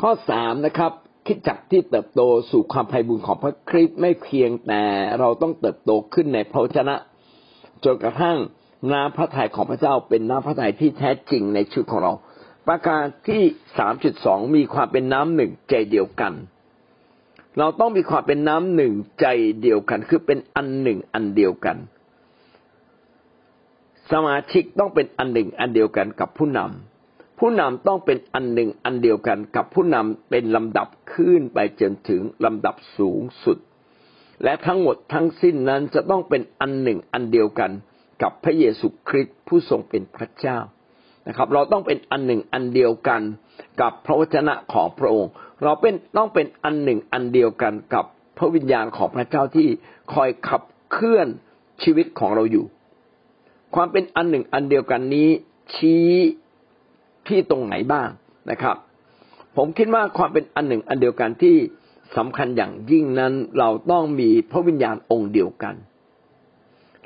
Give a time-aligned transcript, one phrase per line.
[0.00, 0.92] ข้อสามนะครับ
[1.26, 4.82] คิดจักที่เติบโตสู่ความไพ่บุญของพระคริสต์ไม่เพียงแต่
[5.18, 6.96] เราต้องเติบโตขึ้นในพระวจนะ
[7.84, 8.36] จนกระทั่ง
[8.92, 12.12] น้ำพระทัยของพระเจ้าเป็นน้ำพระทัยที่แท้จริงในชีวิตของเรา
[12.68, 13.42] ประการที่
[13.78, 16.32] สามจุดสองมีความเป็นน้ำหนึ่งใจเดียวกัน
[17.58, 19.26] เราต้องมีความเป็นน้ำหนึ่งใจ
[19.62, 21.76] เดียวกัน คือเป็นอันหนึ่งอันเดียวกัน
[24.12, 26.97] สมาชิกต้องเป็นอันหนึ่งอันเดียวกันกับผู้นำ
[27.38, 33.58] ผู้นำต้องเป็นอันหนึ่งอันเดียวกันกับผู้นำเป็นลำดับขึ้นไปจนถึงลำดับสูงสุด
[34.44, 37.70] และทั้งหมดทั้งสิ้นนั้นจะต้องเป็นอันหนึ่งอันเดียวกัน
[38.22, 40.58] กับพระเยซูคริสต์ผู้ทรงเป็นพระเจ้า
[41.28, 43.22] นะครับ เราต้องเป็นอันหนึ่งอันเดียวกัน
[43.80, 45.30] กับพระวจนะของพระองค์
[45.62, 48.04] เราเป็นต้องเป็นอันหนึ่งอันเดียวกันกับ
[48.38, 49.68] พระวิญญาณของพระเจ้าที่
[50.14, 51.28] คอยขับเคลื่อน
[51.82, 52.64] ชีวิตของเราอยู่
[53.74, 55.28] ความเป็นอันหนึ่งอันเดียวกันนี้
[55.74, 56.08] ชี้
[57.28, 58.08] ที่ตรงไหนบ้าง
[58.50, 58.76] นะครับ
[59.56, 61.56] ผมคิดว่าความเป็นอันหนึ่งอันเดียวกันที่
[62.16, 65.74] สำคัญอย่างยิ่งนั้น เราต้องมีพระวิญญาณองค์เดียวกัน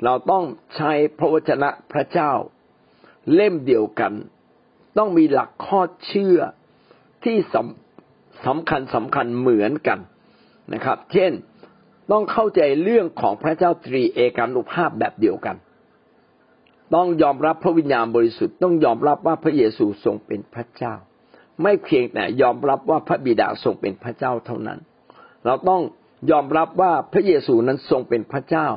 [0.03, 0.43] เราต้อง
[0.75, 2.31] ใช้พระวจนะพระเจ้า
[3.33, 4.13] เล่มเดียวกัน
[4.97, 6.37] ต้องมีหลักข้อเชื่อ
[7.23, 9.99] ที่สำสำคัญสำคัญเหมือนกัน
[10.73, 11.31] นะครับ เช่น
[12.11, 15.55] ต้องเข้าใจเรื่องของพระเจ้าตรีเอกานุภาพแบบเดียวกัน
[16.95, 20.95] ต้องยอมรับพระวิญญาณบริสุทธิ์ต้องยอมรับว่าพระเยซูทรงเป็นพระเจ้า
[21.63, 24.79] ไม่เพียงแต่ยอมรับว่าพระบิดาทรงเป็นพระเจ้าเท่านั้น
[25.45, 25.81] เราต้อง
[26.31, 28.67] ยอมรับว่าพระเยซูนั้นทรงเป็นพระเจ้า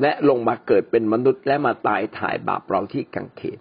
[0.00, 3.58] และลงมาเกิดเป็นมนุษย์และมาตายถ่ายบาปเราที่กังเขน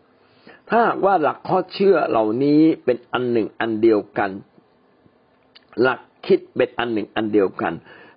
[0.69, 4.31] ถ้าหากว่าหลักข้อเชื่อเหล่านี้เป็นอันหนึ่งอันเดียวกัน
[5.81, 7.73] หลักคิดเป็นอันหนึ่งอันเดียวกัน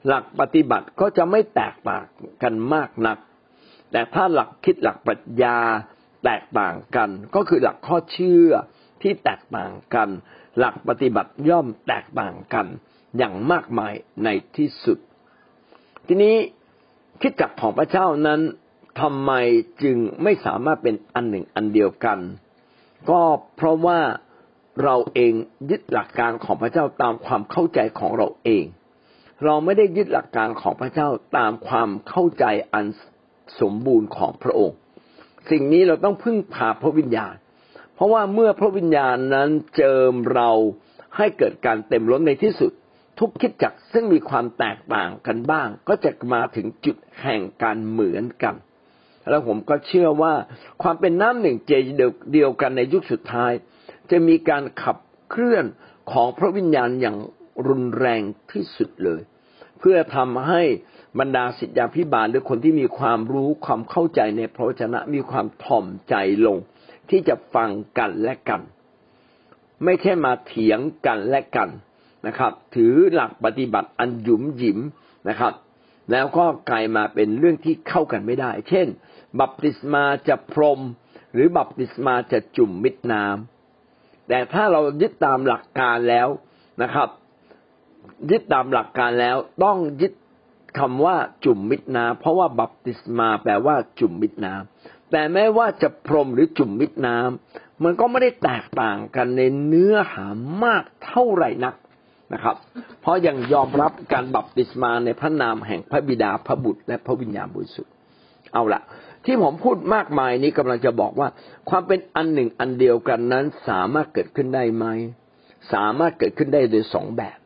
[0.07, 2.05] หลักปฏิบัติก็จะไม่แตกต่าง
[2.43, 3.19] กันมากนัก
[3.93, 5.59] แต่ถ้าหลักคิดหลักปรัชญา
[6.25, 8.51] แตกต่างกัน ก็คือหลักข้อเชื่อ
[9.03, 10.09] ที่แตกต่างกัน
[10.59, 12.67] หลักปฏิบัติย่อมแตกต่างกัน
[13.19, 13.93] อย่างมากมาย
[14.25, 14.99] ในที่สุด
[16.07, 16.37] ทีนี้
[17.21, 18.41] คิดจักของพระเจ้านั้น
[19.01, 19.33] ทำไม
[19.83, 22.19] จึงไม่สามารถเป็นอันหนึ่งอันเดียวกัน
[23.11, 23.23] ก็
[23.57, 24.01] เพราะว่า
[24.85, 25.33] เราเอง
[25.71, 28.65] ยึดหลักการของพระเจ้าตามความเข้าใจของเราเอง
[29.45, 32.87] เราไม่ได้ยึดหลักการของพระเจ้าตามความเข้าใจอัน
[33.61, 34.77] สมบูรณ์ของพระองค์
[35.51, 37.35] สิ่งนี้เราต้องพึ่งพาพระวิญญาณ
[37.95, 40.51] เพราะว่าเมื่อพระวิญญาณนั้นเจิมเรา
[41.17, 42.73] ให้เกิดการเต็มล้นในที่สุด
[43.19, 48.55] ทุกคิดจักซึ่งมีความแตกต่างกันบ้าง ก็จะมาถึงจุดแห่งการเหมือนกัน
[49.31, 50.35] แล้วผมก็เชื่อว่า
[50.83, 51.73] ความเป็นน้ำหนึ่งเจ
[52.33, 53.53] เดียวกันในยุคสุดท้าย
[54.11, 54.97] จะมีการขับ
[55.31, 55.65] เคลื่อน
[56.13, 57.17] ของพระวิญญาณอย่าง
[57.69, 59.21] รุนแรงที่สุดเลย
[59.79, 60.63] เพื่อทำให้
[61.19, 66.15] บรรดาสิทธิพิบาลหรือคนที่มีความรู้ความเข้าใจในพระวจนะมีความถ่อมใจ
[66.47, 66.57] ลง
[67.11, 68.61] ที่จะฟังกันและกัน
[69.85, 71.69] ไม่ใช่มาเถียงกันและกัน
[72.27, 74.79] นะครับ ถือหลักปฏิบัติอันหยุมหยิม
[75.29, 75.53] นะครับ
[76.13, 78.87] แล้วก็กลายมาเป็นเรื่องที่เข้ากันไม่ได้ เช่น
[79.41, 80.81] บัพติศมาจะพรม
[81.33, 86.29] หรือบัพติศมาจะจุ่มมิดน้ำแต่ถ้าเรายึดตามหลักการแล้ว
[86.83, 87.09] นะครับ
[88.31, 90.13] ยึดตามหลักการแล้วต้องยึด
[90.79, 100.27] คำว่าจุ่มมิดน้ำเพราะว่าบัพติศมาแปลว่าจุ่มมิดน้ำแต่แม้ว่าจะพรมหรือจุ่มมิดน้ำมันก็ไม่ได้แตกต่างกันในเนื้อหา
[100.65, 101.75] มากเท่าไหร่นัก
[102.33, 102.57] นะครับ
[103.01, 107.93] เพราะยังยอมรับการบัพติศมาในพระนามแห่งพระบิดาพระบุตร และพระวิญญาณบริสุทธิ์
[108.53, 108.83] เอาละ
[109.25, 111.29] ที่ผมพูดมากมายนี้กำลังจะบอกว่า
[111.69, 114.87] ความเป็นอันหนึ่งอันเดียวกันนั้นสามารถเกิดขึ้นได้ไหม
[115.73, 117.39] สามารถเกิดขึ้นได้โดยสองแบบ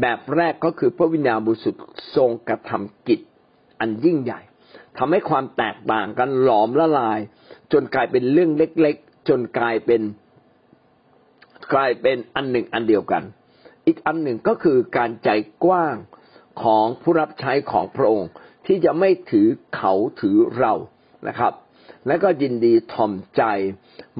[0.00, 1.84] แบบแรกก็คือพระวิญญาณบริสุทธิ์
[2.16, 3.20] ทรงกระทำกิจ
[3.80, 4.40] อันยิ่งใหญ่
[4.98, 7.18] ทำให้ความแตกต่างกันหลอมละลาย
[7.72, 10.02] จนกลายเป็นเรื่องเล็ก ๆ จนกลายเป็น
[11.72, 13.22] กลายเป็นอันหนึ่งอันเดียวกัน
[13.86, 15.30] อีกอันหนึ่งก็คือการใจ
[15.64, 15.96] กว้าง
[16.62, 18.30] ของผู้รับใช้ของพระองค์
[18.66, 20.74] ที่จะไม่ถือเขาถือเรา
[21.28, 21.52] นะครับ
[22.06, 23.42] และก็ยินดีทอมใจ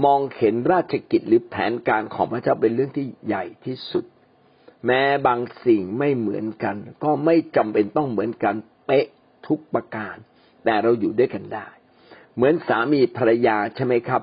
[0.04, 4.04] มองเห็นราชกิจหรือแผนการของพระเจ้าเป็นเรื่องที่ใหญ่ที่สุด
[4.86, 8.54] แม้บางสิ่งไม่เหมือนกัน ก็ไม่จำเป็นต้องเหมือนกัน
[8.86, 9.06] เป๊ะ
[9.46, 10.16] ทุกประการ
[10.64, 11.68] แต่เราอยู่ด้วยกันได้
[12.34, 14.22] เหมือนสามีภรรยาใช่ไหมครับ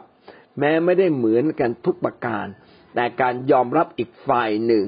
[0.60, 2.46] แม้ไม่ได้เหมือนกันทุกประการ
[2.96, 4.86] แต่การยอมรับอีกฝ่ายหนึ่ง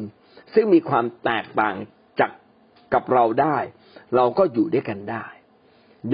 [0.53, 1.75] ซึ่งมีความแตกต่าง
[2.19, 2.31] จาก
[2.93, 3.57] กับเราได้
[4.15, 5.25] เราก็อยู่ด้วยกันได้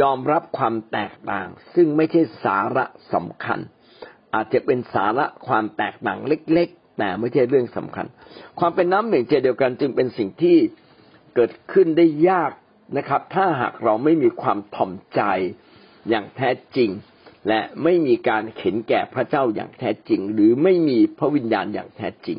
[0.02, 3.60] ยอมรับความแตกต่าง ซึ่งไม่ใช่สาระสำคัญ
[4.34, 8.06] อาจจะเป็นสาระความแตกต่างเล็ก แต่ไม่ใช่เรื่องสำคัญ
[8.60, 10.58] ความเป็นน้ำหนึ่งใจเดียวกันจึงเป็นสิ่งที่
[11.36, 12.52] เกิดขึ้นได้ยาก
[12.98, 15.22] นะครับ ถ้าหากเราไม่มีความถ่อมใจ
[16.10, 16.90] อย่างแท้จริง
[17.48, 22.38] และไม่มีการเข็นแก่พระเจ้าอย่างแท้จริง หรือไม่มีพระวิญญาณอย่างแท้จริง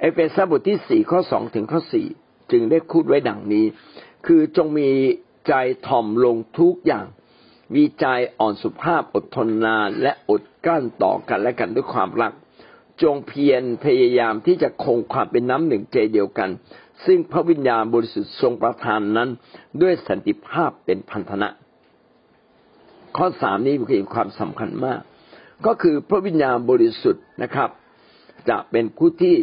[0.00, 2.06] เอเฟซัสบทที่สี่ข้อสองถึงข้อสี่
[2.50, 3.64] จึงได้พูดไว้ดังนี้
[4.26, 4.88] คือจงมี
[5.48, 5.54] ใจ
[5.86, 7.06] ถ่อมลงทุกอย่าง
[7.74, 8.06] มีใจ
[8.38, 12.32] อ่อนสุภาพอดทนนานและอดกลั้นต่อกันและกันด้วยความรัก
[13.02, 16.50] จงเพียรพยายามที่จะคงความเป็นน้ำหนึ่งใจเดียวกัน
[17.04, 19.28] ซึ่งพระวิญญาณบริสุทธิ์ทรงประทานนั้น
[19.82, 21.48] ด้วยสันติภาพเป็นพันธนะ
[23.16, 25.00] ข้อสามนี้มีความสำคัญมาก
[25.66, 27.70] ก็คือพระวิญญาณบริสุทธิ์นะครับ
[28.48, 29.36] จะเป็นผู้ที่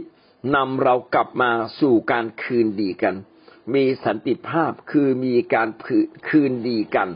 [0.55, 3.15] นำเรากลับมาสู่การคืนดีกัน
[3.73, 5.69] มีสันติภาพคือมีการ
[6.29, 7.09] คืนดีกัน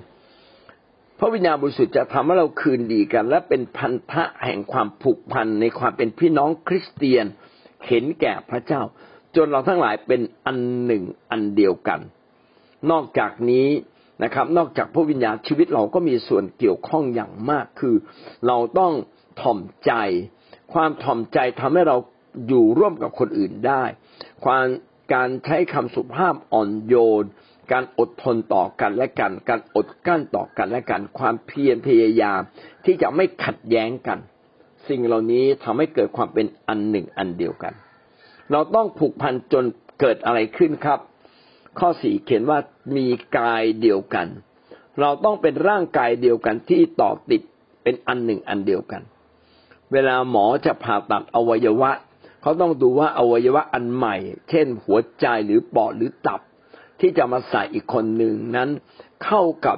[1.23, 7.25] พระวิญญาณบริสุทธิ์จะทำให้เราคืนดีกัน และเป็นพันธะแห่งความผูกพันในความเป็นพี่น้องคริสเตียน
[7.87, 8.81] เห็นแก่พระเจ้า
[9.35, 11.99] จนเราทั้งหลายเป็นอันหนึ่งอันเดียวกัน
[12.91, 13.67] นอกจากนี้
[14.23, 17.95] นะครับ นอกจากพระวิญญาณชีวิตเราก็มีส่วนเกี่ยวข้องอย่างมากคือ
[18.47, 18.93] เราต้อง
[19.41, 19.91] ถ่อมใจ
[20.73, 21.97] ความถ่อมใจทำให้เรา
[22.47, 23.83] อยู่ร่วมกับคนอื่นได้
[24.45, 24.65] ความ
[25.13, 27.25] การใช้คำสุภาพอ่อนโยน
[27.71, 32.39] การอดทนต่อกันและกัน การอดกั้นต่อกันและกัน ความเพียรพยายาม
[32.85, 34.19] ที่จะไม่ขัดแย้งกัน
[34.87, 37.73] สิ่งเหล่านี้ทำให้เกิดความเป็นอันหนึ่งอันเดียวกัน
[38.51, 39.65] เราต้องผูกพันจน
[39.99, 40.99] เกิดอะไรขึ้นครับ
[41.79, 42.59] ข้อสี่เขียนว่า
[42.95, 43.07] มี
[43.37, 44.27] กายเดียวกัน
[44.99, 47.41] เราต้องเป็นร่างกายเดียวกันที่ต่อติด
[47.83, 49.01] เป็นอันหนึ่งอันเดียวกัน
[49.91, 51.91] เวลาหมอจะผ่าตัดอวัยวะ
[52.41, 54.15] เขาต้องดูว่าอวัยวะอันใหม่
[54.49, 56.41] เช่น หัวใจหรือปอดหรือตับ
[57.01, 58.69] ที่จะมาใส่อีกคนหนึ่งนั้น
[59.25, 59.77] เข้ากับ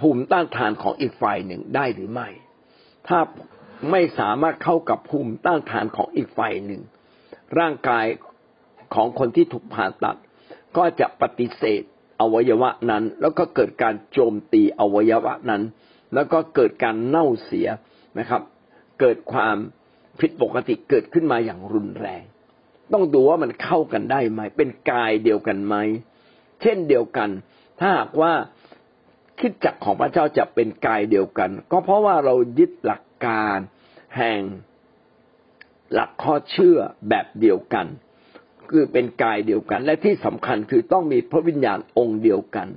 [0.00, 2.28] ภูมิต้านทานของอีกฝ่ายหนึ่งได้หรือไม่
[3.08, 3.18] ถ้า
[3.90, 6.82] ไม่สามารถเข้ากับภูมิต้านทานของอีกฝ่ายหนึ่ง
[7.58, 8.06] ร่างกาย
[8.94, 10.16] ของคนที่ถูกผ่าตัด
[10.76, 11.82] ก็จะปฏิเสธ
[12.20, 15.62] อวัยวะนั้น แล้วก็เกิดการโจมตีอวัยวะนั้น
[16.14, 17.68] แล้วก็เกิดการเน่าเสีย
[18.18, 18.42] นะครับ
[19.00, 19.56] เกิดความ
[20.20, 22.22] ผิดปกติเกิดขึ้นมาอย่างรุนแรง
[22.92, 25.74] ต้องดูว่ามันเข้ากันได้ไหม เป็นกายเดียวกันไหม
[26.62, 27.30] เช่นเดียวกัน
[27.78, 28.32] ถ้าหากว่า
[29.40, 33.58] คิดจักของพระเจ้าจะเป็นกายเดียวกัน ก็เพราะว่าเรายึดหลักการ
[34.16, 34.40] แห่ง
[35.94, 36.78] หลักข้อเชื่อ
[37.08, 37.86] แบบเดียวกัน
[38.70, 42.68] คือเป็นกายเดียวกัน และที่สำคัญคือต้องมีพระวิญญาณองค์เดียวกัน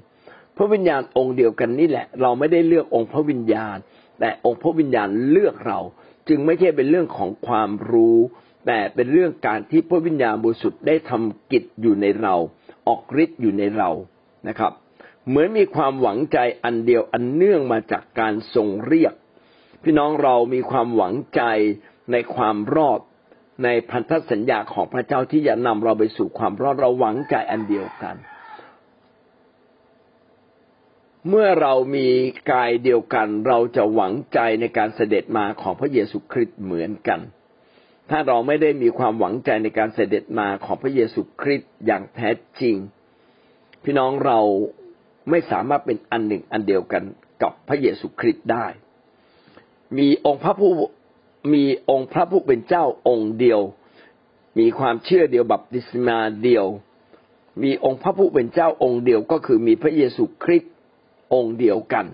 [0.57, 3.77] พระวิญญาณองค์เดียวกันนี่แหละ เราไม่ได้เลือกองค์พระวิญญาณ
[4.19, 5.79] แต่องค์พระวิญญาณเลือกเรา
[6.29, 8.19] จึงไม่ใช่เป็นเรื่องของความรู้
[8.65, 12.35] แต่เป็นเรื่องการที่พระวิญญาณบริสุทธิ์ได้ทำกิจอยู่ในเรา
[12.87, 13.89] ออกฤทธิ์อยู่ในเรา
[14.47, 14.71] นะครับ
[15.27, 19.13] เหมือนมีความหวังใจอันเดียวอันเนื่องมาจากการทรงเรียก
[19.83, 21.41] พี่น้องเรามีความหวังใจ
[22.11, 22.99] ในความรอด
[23.63, 28.15] ในพันธสัญญาของพระเจ้าที่จะนำเราไปสู่ความรอดเราหวังใจอันเดียวกัน
[31.29, 32.07] เมื่อเรามี
[32.51, 37.19] กายเดียวกัน เราจะหวังใจในการเสด็จมาของพระเยซูคริสต์เหมือนกัน
[38.09, 42.29] ถ้าเราไม่ได้มีความหวังใจในการเสด็จมาของพระเยซูคริสต์อย่างแท้
[42.61, 42.75] จริง
[43.83, 44.39] พี่น้องเรา
[45.29, 47.03] ไม่สามารถเป็นอันหนึ่งอันเดียวกัน
[47.41, 48.67] กับพระเยซูคริสต์ได้
[49.97, 50.71] มีองค์พระผู้
[51.53, 53.59] มีองค์พระผู้เป็นเจ้าองค์เดียว
[54.59, 56.65] มีความเชื่อเดียวบัพติศมาเดียว
[57.63, 60.73] มีองค์พระผู้เป็นเจ้าองค์เดียวก็คือมีพระเยซูคริสต์
[61.33, 62.05] องค์เดียวกัน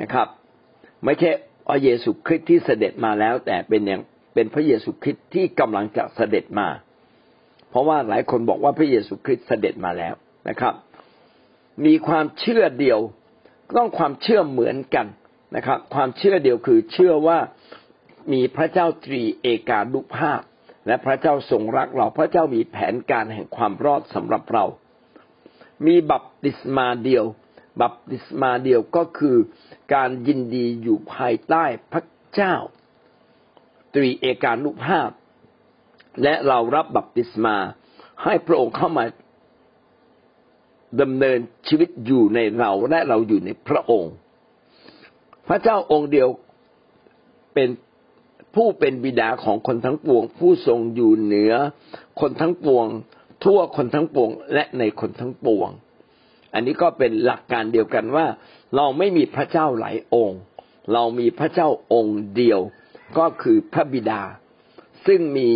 [0.00, 0.28] นะครับ
[1.04, 1.30] ไม่ใช่
[1.68, 4.02] พระเยซูคริสต์ที่เสด็จมาแล้วแต่เป็นอย่าง
[4.38, 6.68] เป็นพระเยซูคริสต์ที่กำลังจะเสด็จมา
[7.70, 10.14] เพราะว่าหลายคนบอกว่าพระเยซูคริสต์เสด็จมาแล้ว
[10.48, 10.74] นะครับ
[11.86, 12.98] มีความเชื่อเดียว
[13.76, 15.06] ต้องความเชื่อเหมือนกัน
[15.56, 17.38] นะครับ ความเชื่อเดียวคือเชื่อว่า
[18.32, 20.40] มีพระเจ้าตรีเอกานุภาพ
[20.86, 24.64] และพระเจ้าทรงรักเราพระเจ้ามีแผนการแห่งความรอดสำหรับเรา
[25.86, 27.24] มีบัพติศมาเดียว
[27.80, 29.36] บัพติศมาเดียวก็คือ
[29.94, 32.04] การยินดีอยู่ภายใต้พระ
[32.34, 32.56] เจ้า
[33.94, 35.10] ตรีเอกานุภาพ
[36.22, 37.56] และเรารับบัพติศมา
[38.24, 39.04] ให้พระองค์เข้ามา
[41.00, 44.12] ดำเนินชีวิตอยู่ในเราและเราอยู่ในพระองค์
[45.48, 46.28] พระเจ้าองค์เดียว
[47.54, 47.68] เป็น
[48.54, 51.52] ผู้เป็นบิดาของคนทั้งปวง ผู้ทรงอยู่เหนือ
[52.20, 52.86] คนทั้งปวง
[53.44, 55.68] ทั่วคนทั้งปวงและในคนทั้งปวง
[56.54, 58.26] อันนี้ก็เป็นหลักการเดียวกันว่า
[58.76, 60.40] เราไม่มีพระเจ้าหลายองค์
[60.92, 62.60] เรามีพระเจ้าองค์เดียว
[63.18, 64.22] ก็คือพระบิดา
[65.06, 65.48] ซึ่งมี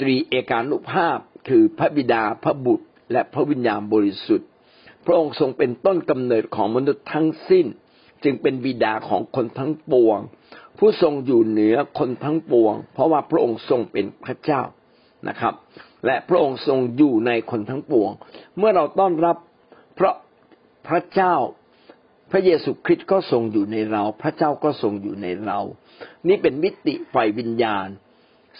[0.00, 1.18] ตรีเอกานุภาพ
[1.48, 4.48] คือพระบิดาพระบุตร และพระวิญญาณบริสุทธิ์
[5.04, 7.66] พระองค์ทรงเป็นต้นกำเนิดของมนุษย์ทั้งสิ้น
[8.24, 10.18] จึงเป็นบิดาของคนทั้งปวง
[10.78, 14.62] ผู้ทรงอยู่เหนือคนทั้งปวง เพราะว่าพระองค์ทรงเป็นพระเจ้า
[15.28, 15.54] นะครับ
[16.06, 18.10] และพระองค์ทรงอยู่ในคนทั้งปวง
[18.58, 19.36] เมื่อเราต้อนรับ
[19.94, 20.14] เพราะ
[20.88, 21.34] พระเจ้า
[22.30, 25.58] พระเยซูคริสต์ก็ทรงอยู่ในเรา พระเจ้าก็ทรงอยู่ในเรา
[26.28, 27.88] นี่เป็นมิติฝ่ายวิญญาณ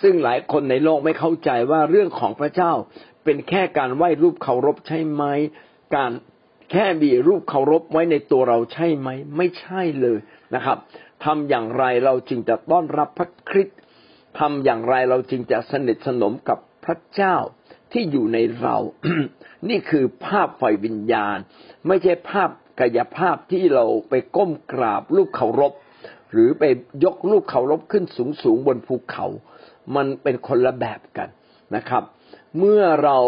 [0.02, 2.72] ซึ่งหลายคนในโลกไม่เข้าใจว่าเรื่องของพระเจ้า
[3.24, 5.24] เป็นแค่การไหว้รูปเคารพใช่ไหม
[5.96, 6.12] การ
[6.70, 10.18] แค่มีรูปเคารพไว้ในตัวเราใช่ไหม ไม่ใช่เลย
[10.54, 10.78] นะครับ
[11.24, 13.78] ทำอย่างไรเราจึงจะต้อนรับพระคริสต์
[14.38, 17.36] ทำอย่างไรเราจึงจะสนิทสนมกับพระเจ้า
[17.92, 18.76] ที่อยู่ในเรา
[19.68, 21.36] นี่คือภาพฝ่ายวิญญาณ
[21.86, 22.50] ไม่ใช่ภาพ
[22.80, 25.72] กายภาพที่เราไปก้มกราบรูปเคารพ
[26.34, 26.64] หรือไป
[27.04, 29.26] ยกรูปเคารพขึ้นสูงสูงบนภูเขา
[29.96, 31.28] มันเป็นคนละแบบกัน
[31.76, 32.02] นะครับ
[32.58, 33.18] เมื่อเรา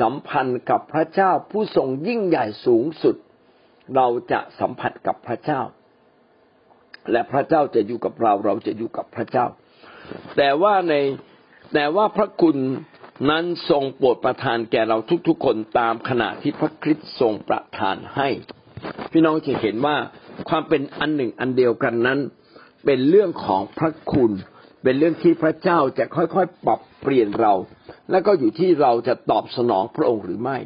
[0.00, 3.16] สัมพันธ์กับพระเจ้าผู้ทรงยิ่งใหญ่สูงสุด
[3.96, 5.60] เราจะสัมผัสกับพระเจ้า
[7.12, 9.46] และพระเจ้าจะอยู่กับเราเราจะอยู่กับพระเจ้า
[10.36, 10.94] แต่ว่าใน
[11.74, 12.56] แต่ว่าพระคุณ
[13.30, 14.98] นั้นทรงโปรดประทานแก่เรา
[15.28, 18.28] ทุกๆคนตามขณะที่พระคริสต์ทรงประทานให้
[19.12, 19.96] พี่น้องจะเห็นว่า
[20.48, 22.18] ความเป็นอันหนึ่งอันเดียวกันนั้น
[22.84, 24.32] เป็นเรื่องของพระคุณ
[24.82, 27.52] เป็นเรื่องที่พระเจ้าจะค่อยๆปรับเปลี่ยนเรา
[28.10, 30.58] และก็อยู่ที่เราจะตอบสนองพระองค์หรือไม่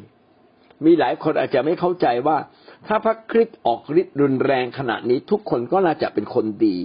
[0.84, 2.38] มีหลายคนอาจจะไม่เข้าใจว่า
[2.86, 6.78] ถ้าพระคริสต์ออกฤทธิ์รุนแรงขณะนี้ทุกคนก็น่าจะเป็นคนดี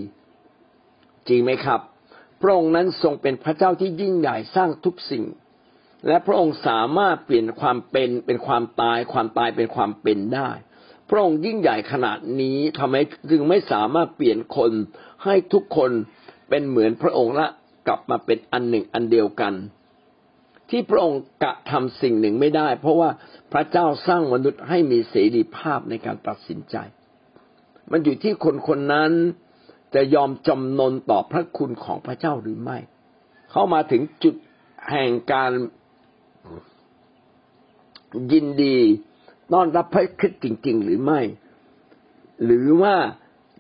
[1.28, 1.80] จริงไหมครับ
[2.42, 5.24] พระองค์นั้นทรงเป็นพระเจ้าที่ยิ่งใหญ่สร้างทุกสิ่ง
[6.08, 10.50] และพระองค์สามารถเปลี่ยนความเป็นเป็นความตาย ความตายเป็นความเป็นได้
[11.10, 12.96] พระองค์ยิ่งใหญ่ขนาดนี้ทำไม
[13.30, 14.72] จึงไม่สามารถเปลี่ยนคน
[15.24, 15.92] ให้ทุกคน
[16.50, 17.48] เป็นเหมือนพระองค์ละ
[17.88, 19.54] กลับมาเป็นอันหนึ่งอันเดียวกัน
[20.70, 23.10] ที่พระองค์กะทำสิ่งหนึ่งไม่ได้ เพราะว่า
[23.54, 26.76] พระเจ้าสร้างมนุษย์ให้มีเสรีภาพในการตัดสินใจ
[27.92, 29.12] มันอยู่ที่คนคนนั้น
[29.96, 32.78] จะยอมจำนนต่อพระคุณของพระเจ้าหรือไม่
[33.52, 34.36] เข้ามาถึงจุด
[34.90, 35.52] แห่งการ
[38.32, 38.78] ยินดี
[39.54, 41.22] ต้อนรับพระคริสต์จริง ๆ หรือไม่
[42.44, 42.96] หรือว่า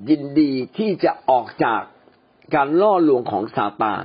[0.09, 1.81] ยินดีที่จะออกจาก
[2.55, 4.03] การล่อลวงของซาตาน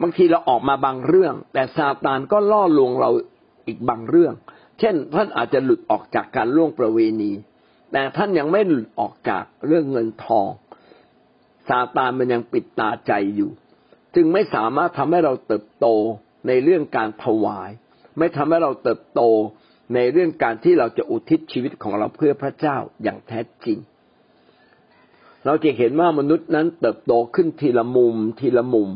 [0.00, 3.10] บางทีเราออกมาบางเรื่อง แต่ซาตานก็ล่อลวงเรา
[3.66, 4.34] อีกบางเรื่อง
[4.78, 7.32] เช่น ท่านอาจจะหลุดออกจากการล่วงประเวณี
[7.92, 10.48] แต่ท่านยังไม่หลุดออกจากเรื่องเงินทอง
[11.68, 13.50] ซาตานมันยังปิดตาใจอยู่
[14.14, 15.86] จึงไม่สามารถทำให้เราเติบโต
[16.46, 17.70] ในเรื่องการถวาย
[18.18, 19.22] ไม่ทำให้เราเติบโต
[19.94, 23.78] ในเรื่องการที่เราจะอุทิศชีวิตของเราเพื่อพระเจ้าอย่างแท้จริง
[25.46, 28.88] เราจะเห็นว่ามนุษย์นั้นเติบโตขึ้นทีละมุมทีละมุม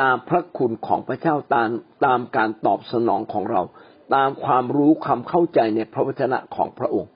[0.00, 1.68] ตามพระคุณของพระเจ้าตาม
[2.04, 3.62] ตามการตอบสนองของเรา
[4.14, 7.10] ตามความรู้ความเข้าใจในพระวจนะของพระองค์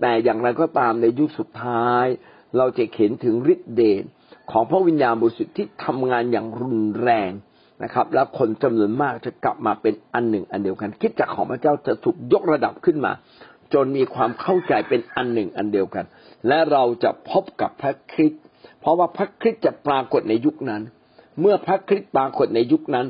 [0.00, 2.06] แต่อย่างไรก็ตามในยุคสุดท้าย
[2.56, 4.04] เราจะเห็นถึงฤทธิเดช
[4.50, 7.30] ของพระวิญญาณบริสุทธิ์ที่ทำงานอย่างรุนแรง
[7.84, 13.12] นะครับ แล้วคนจำนวนมากจะกลับมาเป็นอันหนึ่ง อันเดียวกัน คิดจักของพระเจ้าจะถูกยกระดับขึ้นมา
[13.74, 16.04] จนมีความเข้าใจเป็นอันหนึ่งอันเดียวกัน
[16.48, 18.42] และเราจะพบกับพระคริสต์
[18.80, 20.82] เพราะว่าพระคริสต์จะปรากฏในยุคนั้น
[21.40, 23.06] เมื่อพระคริสต์ปรากฏในยุคนั้น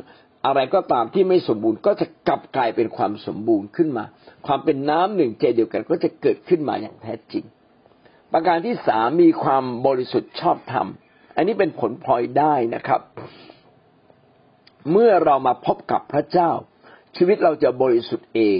[0.46, 4.04] อะไรก็ตามที่ไม่สมบูรณ์ก็จะกลับกลายเป็นความสมบูรณ์ขึ้นมา
[4.46, 7.44] ความเป็นน้ำหนึ่งใจเดียวกันก็จะเกิดขึ้นมาอย่างแท้จริง
[8.32, 10.86] ประการที่สามมีความบริสุทธิ์ชอบธรรม
[11.36, 13.00] อันนี้เป็นผลพลอยได้นะครับ
[14.92, 16.50] เมื่อเรามาพบกับพระเจ้า
[17.16, 18.58] ชีวิตเราจะบริสุทธิ์เอง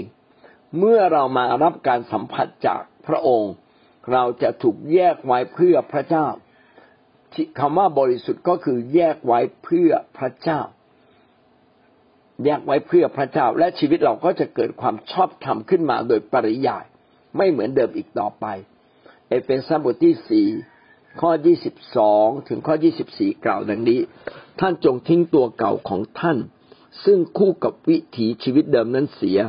[0.79, 3.53] เมื่อเรามารับการสัมผัสจากพระองค์
[4.11, 6.27] เราจะถูกแยกไว้เพื่อพระเจ้า
[7.59, 10.61] คำว่าบริสุทธิ์ก็คือแยกไว้เพื่อพระเจ้า
[12.45, 16.85] แยกไว้เพื่อพระเจ้า และชีวิตเราก็จะเกิดความชอบธรรมขึ้นมาโดยปริยาย
[17.37, 18.45] ไม่เหมือนเดิมอีกต่อไป
[19.29, 20.47] เอเฟซัสบทที่สี่
[21.21, 23.99] ข้อยี่สิบสองถึงข้อยี่สิบสี่กล่าวดังนี้
[24.59, 26.37] ท่านจงทิ้งตัวเก่าของท่าน
[27.05, 29.39] ซึ่งคู่กับวิถีชีวิตเดิมนั้นเสีย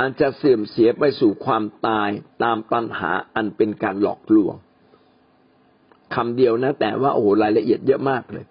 [0.00, 2.08] อันจะเสื่อมเสียไปสู่ความตาย
[2.42, 4.54] ตามปัญหาอันเป็นการหลอกลวง
[6.14, 8.44] คำเดียวนะ แต่ว่าโอ้โหรายละเอียดเยอะมากเลย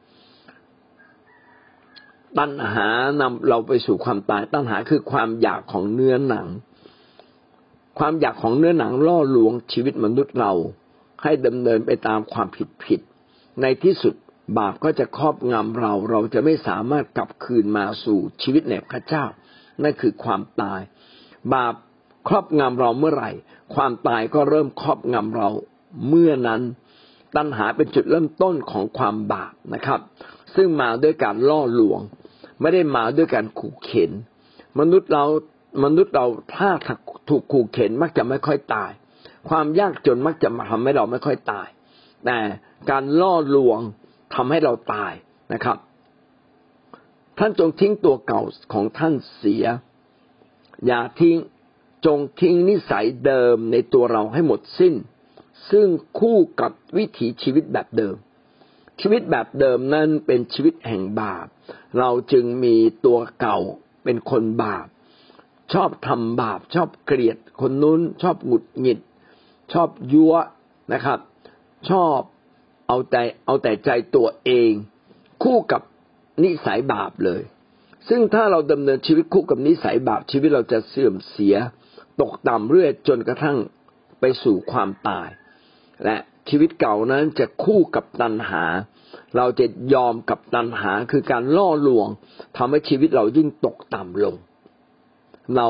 [2.38, 2.88] ตัณหา
[3.22, 6.48] นำเราไปสู่ความตาย ตัณหาคือความอยากของเนื้อหนัง
[8.00, 10.54] ความอยากของเนื้อหนังล่อลวงชีวิตมนุษย์เรา
[11.24, 13.00] ให้ดำเนินไปตามความผิดผิด
[13.62, 14.14] ในที่สุด
[14.58, 19.26] บาปก็จะครอบงำเราเราจะไม่สามารถกลับคืนมาสู่ชีวิตในพระเจ้า
[19.84, 20.82] นั่นคือความตาย
[21.54, 21.74] บาป
[22.28, 23.32] ครอบงำเราเมื่อไหร่
[23.76, 25.50] ความตายก็เริ่มครอบงำเรา
[26.08, 26.62] เมื่อนั้น
[27.36, 30.00] ตัณหาเป็นจุดเริ่มต้นของความบาปนะครับ
[30.56, 32.02] ซึ่งมาด้วยการล่อลวง
[32.62, 34.12] ไม่ได้มาด้วยการขู่เข็น
[34.80, 35.26] มนุษย์เรา
[35.84, 36.70] มนุษย์เราถ้า
[37.30, 38.92] ถูกขู่เข็นมักจะไม่ค่อยตาย
[39.50, 41.68] ความยากจนมักจะมาทำให้เราไม่ค่อยตาย
[42.26, 42.38] แต่
[42.90, 43.80] การล่อลวง
[44.36, 45.14] ทำให้เราตาย
[45.54, 45.78] นะครับ
[47.38, 48.42] ท่านจงทิ้งตัวเก่า
[48.74, 49.66] ของท่านเสีย
[50.86, 51.38] อย่าทิ้ง
[52.06, 54.94] จงทิ้งนิสัยเดิมในตัวเราให้หมดสิ้น
[55.72, 55.88] ซึ่ง
[56.20, 58.16] คู่กับวิถีชีวิตแบบเดิม
[59.02, 61.48] ชีวิตแบบเดิมนั้นเป็นชีวิตแห่งบาป
[62.00, 63.60] เราจึงมีตัวเก่า
[64.04, 64.88] เป็นคนบาป
[65.74, 69.00] ชอบทำบาป ชอบเกลียดคนนู้น ชอบหงุดหงิด
[69.74, 70.34] ชอบยั่ว
[70.94, 71.20] นะครับ
[71.90, 72.20] ชอบ
[72.94, 74.72] เอาแต่เอาแต่ใจตัวเอง
[75.44, 75.82] คู่กับ
[76.44, 77.42] นิสัยบาปเลย
[78.10, 81.56] ซึ่งถ้าเราดำเนินชีวิตคู่กับนิสัยบาปชีวิตเราจะเสื่อมเสีย
[82.22, 83.58] ตกต่ำเรื่อยจนกระทั่ง
[84.20, 85.30] ไปสู่ความตาย
[86.06, 86.18] และ
[86.50, 88.64] ชีวิตเก่านั้นจะคู่กับตัณหา
[89.38, 92.08] เราจะยอมกับตัณหาคือการล่อลวง
[92.58, 94.36] ทำให้ชีวิตเรายิ่งตกต่ำลง
[95.58, 95.70] เรา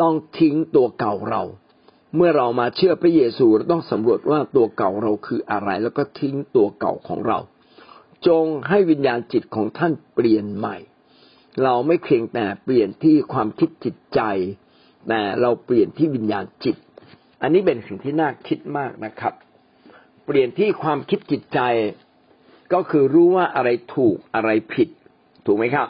[0.00, 1.42] ต้องทิ้งตัวเก่าเรา
[2.16, 7.38] เมื่อเรามาเชื่อพระเยซูเราต้องสำรวจว่าตัวเก่าเราคืออะไร แล้วก็ทิ้งตัวเก่าของเรา
[8.26, 10.76] จงให้วิญญาณจิตของท่านเปลี่ยนใหม่
[11.62, 14.20] เราไม่เพียงแต่เปลี่ยนที่ความคิดจิตใจ
[15.08, 16.76] แต่เราเปลี่ยนที่วิญญาณจิต
[17.42, 19.34] อันนี้เป็นสิ่งที่น่าคิดมากนะครับ
[20.26, 21.60] เปลี่ยนที่ความคิดจิตใจ
[22.72, 24.88] ก็คือรู้ว่าอะไรถูกอะไรผิด
[25.46, 25.88] ถูกไหมครับ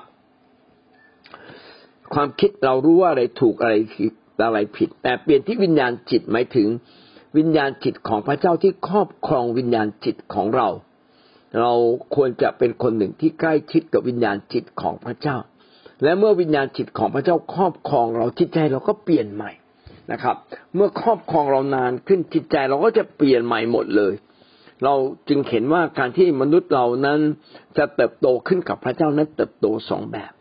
[2.15, 4.13] ความคิดเรารู้ว่าอะไรถูกอะไรผิด
[4.45, 6.69] อะไรผิด แต่เปลี่ยนที่วิญญาณจิตหมายถึง
[7.39, 10.69] วิญญาณจิตของพระเจ้าที่ครอบครองวิญญาณจิตของเรา
[11.61, 11.73] เรา
[12.15, 15.37] ควรจะเป็นคนหนึ่งที่ใกล้ชิดกับวิญญาณจิตของพระเจ้า
[16.03, 19.53] และเมื่อวิญญาณจิตของพระเจ้าครอบครองเราจิตใจเราก็เปลี่ยนใหม่
[20.13, 20.37] นะครับ
[20.75, 24.15] เมื่อครอบครองเรานานขึ้นจิตใจเราก็จะเปลี่ยนใหม่หมดเลย
[24.85, 24.95] เรา
[25.29, 27.21] จึงเห็นว่าการที่มนุษย์เรานั้น
[27.79, 30.33] จะเติบโตขึ้นกับพระเจ้านั้นเติบโตสองแบบ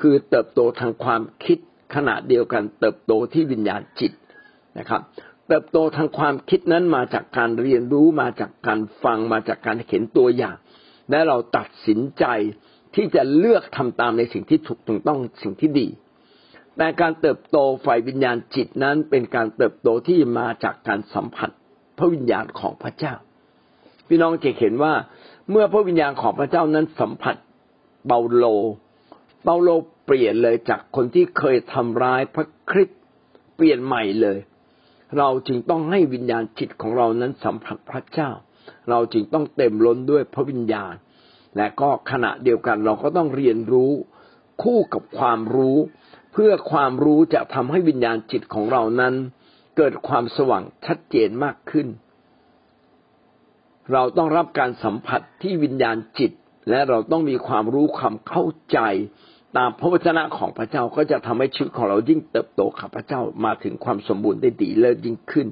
[0.00, 1.58] คือเติบโตทางความคิด
[1.94, 4.12] ขณะเดียวกันเติบโตที่วิญญาณจิต
[4.78, 5.02] นะครับ
[5.48, 10.56] เติบโตทางความคิดนั้นมาจากการเรียนรู้มาจากการฟังมาจากการเห็นตัวอย่าง
[11.10, 12.24] และเราตัดสินใจ
[12.94, 15.88] ที่จะเลือกทำตามในสิ่งที่ถูกต้องสิ่งที่ดี
[16.76, 21.50] แต่การเติบโตฝ่ายวิญญาณจิตนั้นเป็นการเติบโตที่มาจากการสัมผัส
[21.98, 23.14] พระวิญญาณของพระเจ้า
[24.08, 24.94] พี่น้องจะเห็นว่า
[25.50, 27.36] เมื่อพระวิญญาณของพระเจ้านั้นสัมผัส
[28.06, 28.44] เปาโล
[29.42, 29.68] เปาโล
[30.04, 33.00] เปลี่ยนเลยจากคนที่เคยทำร้ายพระคริสต์
[33.56, 34.38] เปลี่ยนใหม่เลย
[35.18, 38.30] เราจึงต้องให้วิญญาณจิตของเรานั้นสัมผัสพระเจ้า
[38.90, 40.94] เราจึงต้องเต็มล้นด้วยพระวิญญาณ
[41.56, 43.92] และก็ขณะเดียวกันเราก็ต้องเรียนรู้
[44.62, 45.76] คู่กับความรู้
[46.32, 49.14] เพื่อความรู้จะทำให้วิญญาณจิตของเรานั้น
[49.76, 51.86] เกิดความสว่างชัดเจนมากขึ้น
[53.92, 56.32] เราต้องรับการสัมผัสที่วิญญาณจิต
[56.70, 58.78] และเราต้องมีความรู้ความเข้าใจ
[59.56, 65.48] ตามพระวจนะของพระเจ้าก็จะทำให้ชีวิตของเรายิ่งเติบโตข้าพระเจ้ามาถึงความสมบูรณ์ได้ดีเลิศยิ่งขึ้น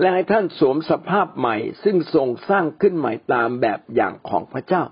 [0.00, 4.82] และให้ท่านสวมสภาพใหม่ ซึ่งทรงสร้างขึ้นใหม่ตามแบบอย่างของพระเจ้า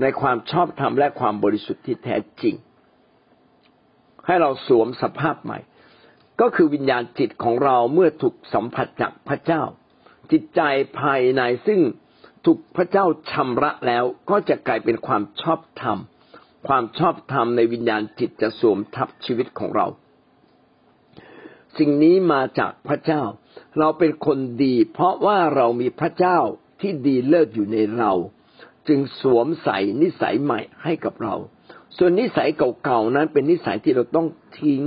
[0.00, 2.54] ในความชอบธรรมและความบริสุทธิ์ที่แท้จริง
[4.26, 5.58] ให้เราสวมสภาพใหม่
[6.40, 9.62] ก็คือวิญญาณจิตของเราเมื่อถูกสัมผัสจากพระเจ้า
[10.32, 10.60] จิตใจ
[11.00, 11.80] ภายในซึ่ง
[12.46, 15.98] ถูกพระเจ้าชำระแล้วก็จะกลายเป็นความชอบธรรม
[16.68, 19.86] ความชอบธรรมในวิญญาณจิตจะสวมทับชีวิตของเรา
[21.78, 23.22] สิ่งนี้มาจากพระเจ้า
[23.78, 26.38] เราเป็นคนดี เพราะว่าเรามีพระเจ้า
[26.80, 28.12] ที่ดีเลิศอยู่ในเรา
[28.88, 31.34] จึงสวมใส่นิสัยใหม่ให้กับเรา
[31.96, 32.48] ส่วนนิสัย
[32.84, 34.26] เก่าๆนั้นเป็นนิสัยที่เราต้อง
[34.60, 34.82] ทิ้ง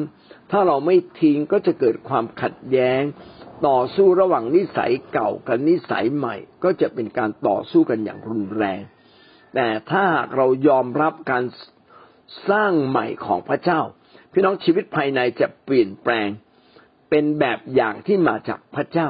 [0.52, 3.02] ถ้าเราไม่ทิ้งก็จะเกิดความขัดแย้ง
[3.68, 8.82] ต่อสู้ระหว่างนิสัยเก่ากับนิสัยใหม่ ก็จะเป็นการต่อสู้กันอย่างรุนแรง
[9.56, 11.44] แต่ถ้าเรายอมรับการ
[12.50, 13.82] สร้างใหม่ของพระเจ้า
[14.32, 16.30] พี่น้องชีวิตภายในจะเปลี่ยนแปลง
[17.10, 19.10] เป็นแบบอย่างที่มาจากพระเจ้า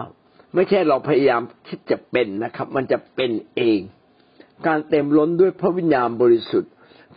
[0.56, 3.80] ไม่ใช่เราพยายามคิดจะเป็นนะครับ มันจะเป็นเอง
[4.68, 6.72] การเต็มล้นด้วยพระวิญญาณบริสุทธิ์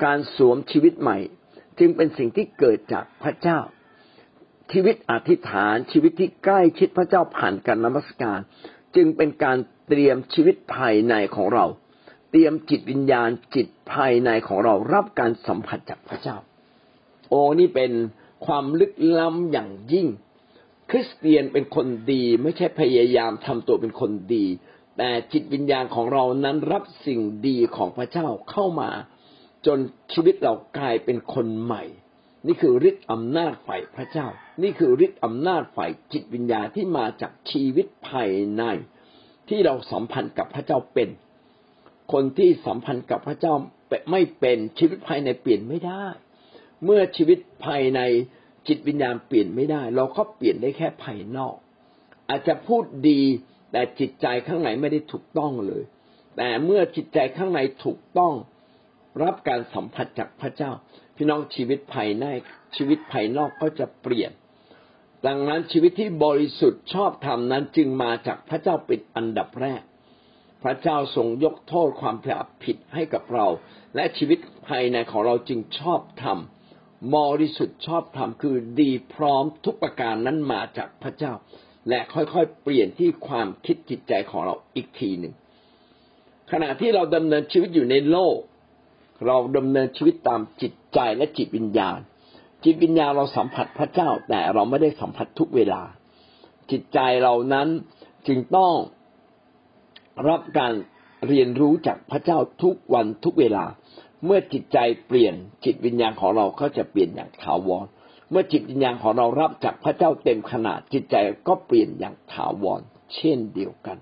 [0.05, 1.19] การสวมชีวิตใหม่
[1.79, 3.59] จึงเป็นสิ่งที่เกิดจากพระเจ้า
[4.73, 8.39] ชีวิตอธิษฐานชีวิตที่ใกล้ชิดพระเจ้าผ่านการนมัสการ
[8.97, 9.59] จึงเป็นการ
[9.89, 11.67] เตรียมชีวิตภายในของเรา
[12.31, 16.37] เตรียมจิตวิญญาณจิตภายในของเรารับการสัมผัสจากพระเจ้า
[17.29, 17.93] โอ้นี่เป็น
[18.47, 20.07] ความลึกล้ำอย่างยิ่ง
[20.91, 24.47] คริสเตียนเป็นคนดีไม่ใช่พยายามทำตัวเป็นคนดี
[24.99, 28.91] แต่จิตวิญญาณของเรานั้นรับสิ่งดีของพระเจ้าเข้ามา
[29.67, 29.79] จน
[30.13, 31.85] ชีวิตเรากลายเป็นคนใหม่
[32.47, 34.27] นี่คือฤทธิ์อำนาจฝ่ายพระเจ้า
[34.63, 38.63] นี่คือฤทธิ์อำนาจฝ่ายจิตวิญญาณที่มาจากชีวิตภายใน
[39.49, 41.09] ที่เราสัมพันธ์กับพระเจ้าเป็น
[42.13, 43.55] คนที่สัมพันธ์กับพระเจ้า
[44.11, 46.05] ไม่เป็นชีวิตภายในเปลี่ยนไม่ได้
[46.85, 48.01] เมื่อชีวิตภายใน
[48.69, 51.55] จิตวิญญาณเปลี่ยนไม่ได้ เราก็เปลี่ยนได้แค่ภายนอก
[52.29, 53.21] อาจจะพูดดี
[53.73, 55.83] แต่จิตใจข้างในไม่ได้ถูกต้องเลย
[56.37, 58.33] แต่เมื่อจิตใจข้างในถูกต้อง
[59.23, 60.71] รับการสัมผัสจากพระเจ้า
[61.17, 62.25] พี่น้องชีวิตภายใน
[62.77, 64.33] ชีวิตภายนอกก็จะเปลี่ยน
[65.27, 69.83] ดังนั้นชีวิตที่บริสุทธิ์ชอบธรรมนั้นจึงมาจากพระเจ้าเป็นอันดับแรก
[70.63, 72.17] พระเจ้าทรงยกโทษความ
[72.65, 73.47] ผิดให้กับเรา
[73.95, 76.39] และชีวิตภายในของเราจึงชอบธรรม
[77.17, 81.33] บริสุทธิ์ชอบธรรมคือดีพร้อมทุกประการนั้นมาจากพระเจ้า
[81.89, 85.35] และค่อยๆเปลี่ยนที่ความคิดจิตใจของเราอีกทีหนึ่ง
[86.53, 88.37] ขณะที่เราดำเนินชีวิตอยู่ในโลก
[89.27, 91.99] เราดำเนินชีวิตตามจิตใจและจิตวิญญาณ
[92.65, 95.83] จิตวิญญาณเราสัมผัสพระเจ้าแต่เราไม่ได้สัมผัสทุกเวลา
[96.71, 97.69] จิตใจเรานั้น
[98.27, 98.73] จึงต้อง
[100.29, 100.73] รับการ
[101.29, 103.65] เรียนรู้จากพระเจ้าทุกวันทุกเวลา
[104.25, 107.87] เมื่อจิตใจเปลี่ยนจิตวิญญาณของเราก็จะเปลี่ยนอย่างถาวร
[108.31, 111.17] เมื่อจิตวิญญาณของเรารับจากพระเจ้าเต็มขนาดจิตใจ
[111.49, 112.81] ก็เปลี่ยนอย่างถาวร
[113.15, 113.99] เช่นเดียวกัน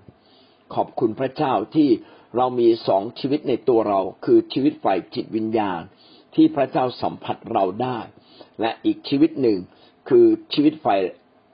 [0.73, 1.89] ขอบคุณพระเจ้าที่
[2.37, 5.81] เรามีสองชีวิตในตัวเรา คือชีวิตฝ่ายจิตวิญญาณ
[6.35, 7.99] ที่พระเจ้าสัมผัสเราได้
[8.61, 9.59] และอีกชีวิตหนึ่ง
[10.09, 11.01] คือชีวิตฝ่าย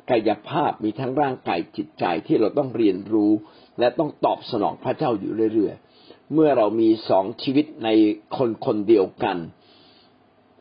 [0.10, 3.32] กายภาพมีทั้งร่างกายจิตใจที่เราต้องเรียนรู้
[3.80, 7.90] และต้องตอบสนองพระเจ้าอยู่เรื่อยๆ เมื่อเรามีสองชีวิตใน
[8.38, 9.38] คนคนเดียวกัน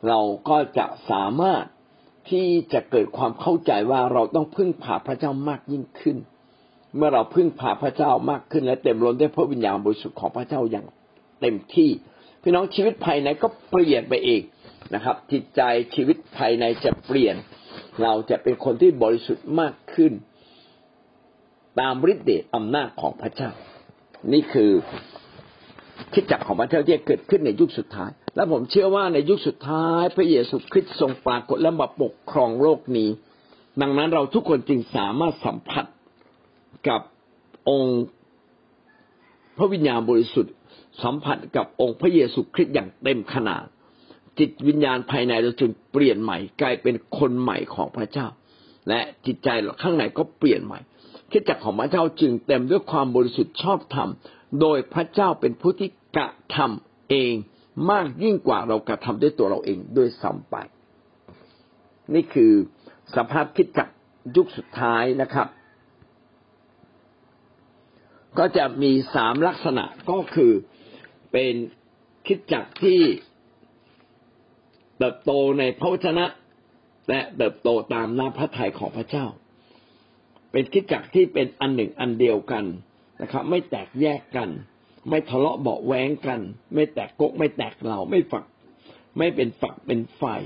[0.07, 1.65] เราก็จะสามารถ
[2.31, 6.17] ที่จะเกิดความเข้าใจว่าเราต้องพึ่งพาพระเจ้ามากยิ่งขึ้น
[6.97, 10.87] เมื่อเราพึ่งพาพระเจ้ามากขึ้นและเต็มล้นด้วยพระวิญญาณบริสุทธิ์ของพระเจ้าอย่าง
[11.41, 11.91] เต็มที่
[12.43, 14.41] พี่น้องชีวิตภายในก็เปลี่ยนไปเอง
[14.95, 15.61] นะครับ จิตใจ
[15.95, 17.37] ชีวิตภายในจะเปลี่ยน
[18.03, 20.13] เราจะเป็นคนที่บริสุทธิ์มากขึ้น
[21.81, 23.51] ตามฤทธิ์เดชอำนาจของพระเจ้า
[24.33, 24.71] นี่คือ
[26.13, 33.11] คิดจักของพระเจ้าที่เกิดขึ้นในยุคสุดท้าย และผมเชื่อว่าในยุคสุดท้าย พระเยซูคริสต์ทรงปรากฏและมาปกครองโลกนี้
[33.83, 35.85] ดังนั้นเราทุกคนจึงสามารถสัมผัส
[36.89, 37.01] กับ
[37.71, 38.03] องค์
[39.57, 40.55] พระวิญญาณบริสุทธิ์
[41.03, 43.65] สัมผัสกับองค์พระเยซูคริสต์อย่างเต็มขนาด
[44.39, 48.27] จิตวิญญาณภายในเราจึงเปลี่ยนใหม่ กลายเป็นคนใหม่ของพระเจ้า
[48.89, 50.81] และจิตใจเราข้างในก็เปลี่ยนใหม่
[51.33, 54.11] คิดจักของพระเจ้าจึงเต็มด้วยความบริสุทธิ์ชอบธรรม
[54.61, 57.33] โดยพระเจ้าเป็นผู้ที่กระทำเอง
[57.91, 60.57] มากยิ่งกว่าเรากระทำด้วยตัวเราเองด้วยซ้ำไป
[62.15, 62.53] นี่คือ
[63.17, 63.89] สภาพคิดจัก
[64.37, 65.47] ยุคสุดท้ายนะครับ
[68.39, 70.53] ก็จะมีสามลักษณะก็คือ
[71.33, 71.55] เป็น
[72.27, 73.01] คิดจักที่
[74.99, 76.27] เติบโตในพระวจนะ
[77.09, 79.27] และเติบโตตามน้ำพระทัยของพระเจ้า
[80.53, 82.65] เป็นคิดจักที่เป็นอันหนึ่งอันเดียวกัน
[83.23, 84.49] นะครับ ไม่แตกแยกกัน
[85.09, 86.41] ไม่ทะเลาะเบาแวงกัน
[86.75, 88.45] ไม่แตกกกไม่แตกเหล่าไม่ฝัก
[89.19, 90.43] ไม่เป็นฝักเป็นฝ่าย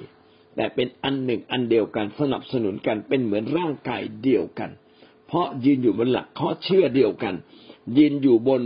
[0.57, 4.71] แต่เป็นอันหนึ่งอันเดียวกันสนับสนุนกันเป็นเหมือนร่างกายเดียวกัน
[5.27, 7.35] เพราะยืนอยู่บนหลักข้อเชื่อเดียวกัน
[7.99, 8.63] ยืนอยู่บน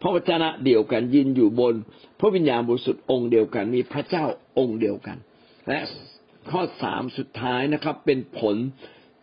[0.00, 1.74] พระวจนะเดียวกัน ยืนอยู่บน
[2.20, 4.24] พระวิญญาณบริสุทธิ์องค์เดียวกัน มีพระเจ้า
[4.58, 5.16] องค์เดียวกัน
[5.68, 5.78] และ
[6.50, 8.56] ข้อสามสุดท้ายนะครับ เป็นผล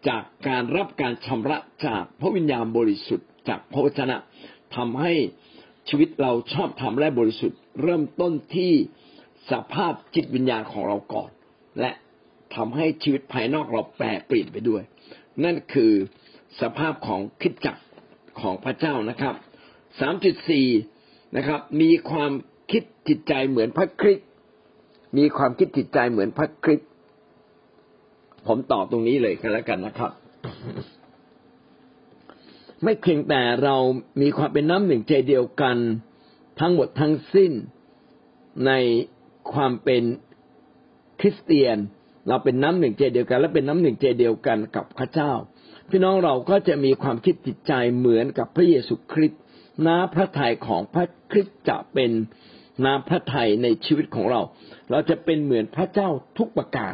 [0.08, 4.17] จากการรับการชำระจากพระวิญญาณบริสุทธิ์จากพระวจนะ
[4.75, 5.13] ทำให้
[5.89, 8.73] ชีวิตเราชอบทำและบริสุทธิ์ เริ่มต้นที่
[9.51, 11.29] สภาพจิตวิญญาณของเราก่อน
[11.79, 11.91] และ
[12.55, 14.84] ทำให้ชีวิตภายนอกเราแปรเปลี่ยนไปด้วย
[15.43, 15.91] นั่นคือ
[16.62, 17.75] สภาพของคิดจัก
[18.41, 19.36] ของพระเจ้านะครับ
[20.00, 20.67] สามจุดสี่
[21.38, 22.32] นะครับ มีความ
[22.71, 24.28] คิดจิตใจเหมือนพระคริสต์
[25.17, 26.89] มีความคิดจิตใจเหมือนพระคริสต์
[28.48, 30.12] ผมตอบตรงนี้เลยกันแล้วกันนะครับ
[32.84, 33.76] ไม่เพียงแต่เรา
[34.21, 35.78] มีความเป็นน้ำหนึ่งใจเดียวกัน
[36.60, 37.52] ทั้งหมดทั้งสิ้น
[38.67, 38.71] ใน
[39.54, 40.04] ความเป็น
[41.19, 41.78] คริสเตียน
[42.28, 45.32] เราเป็นน้ำหนึ่งใจเดียวกัน และเป็นน้ำหนึ่งใจเดียวกันกับพระเจ้า
[45.89, 49.41] พี่น้องเราก็จะมีความคิดจิตใจเหมือนกับพระเยซูคริสต์
[49.88, 52.12] น้ำพระทัยของพระคริสต์จะเป็น
[52.86, 54.41] น้ำพระทัยในชีวิตของเรา
[54.91, 56.93] เราจะเป็นเหมือนพระเจ้าทุกประการ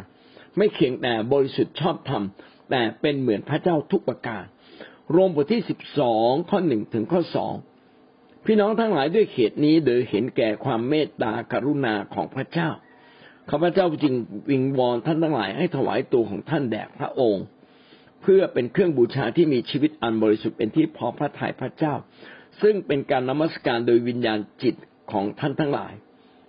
[0.56, 2.24] ไม่เพียงแต่บริสุทธิ์ชอบธรรม
[2.70, 4.44] แต่เป็นเหมือนพระเจ้าทุกประการ
[5.10, 7.54] โรมบทที่สิบสองข้อหนึ่งถึงข้อสอง
[8.44, 12.68] พี่น้องทั้งหลายด้วยเหตุนี้โดยเห็นแก่ความเมตตากรุณาของพระเจ้า
[13.50, 14.14] ข้าพเจ้าจึง
[14.50, 17.44] วิงวอนท่านทั้งหลายให้ถวายตัวของท่านแด่พระองค์
[18.22, 21.94] เพื่อเป็นเครื่องบูชาที่มีชีวิตอันบริสุทธิ์เป็นที่พอพระทัยพระเจ้า
[22.62, 24.74] ซึ่งเป็นการนมัสการโดยวิญญาณจิต
[25.12, 25.92] ของท่านทั้งหลาย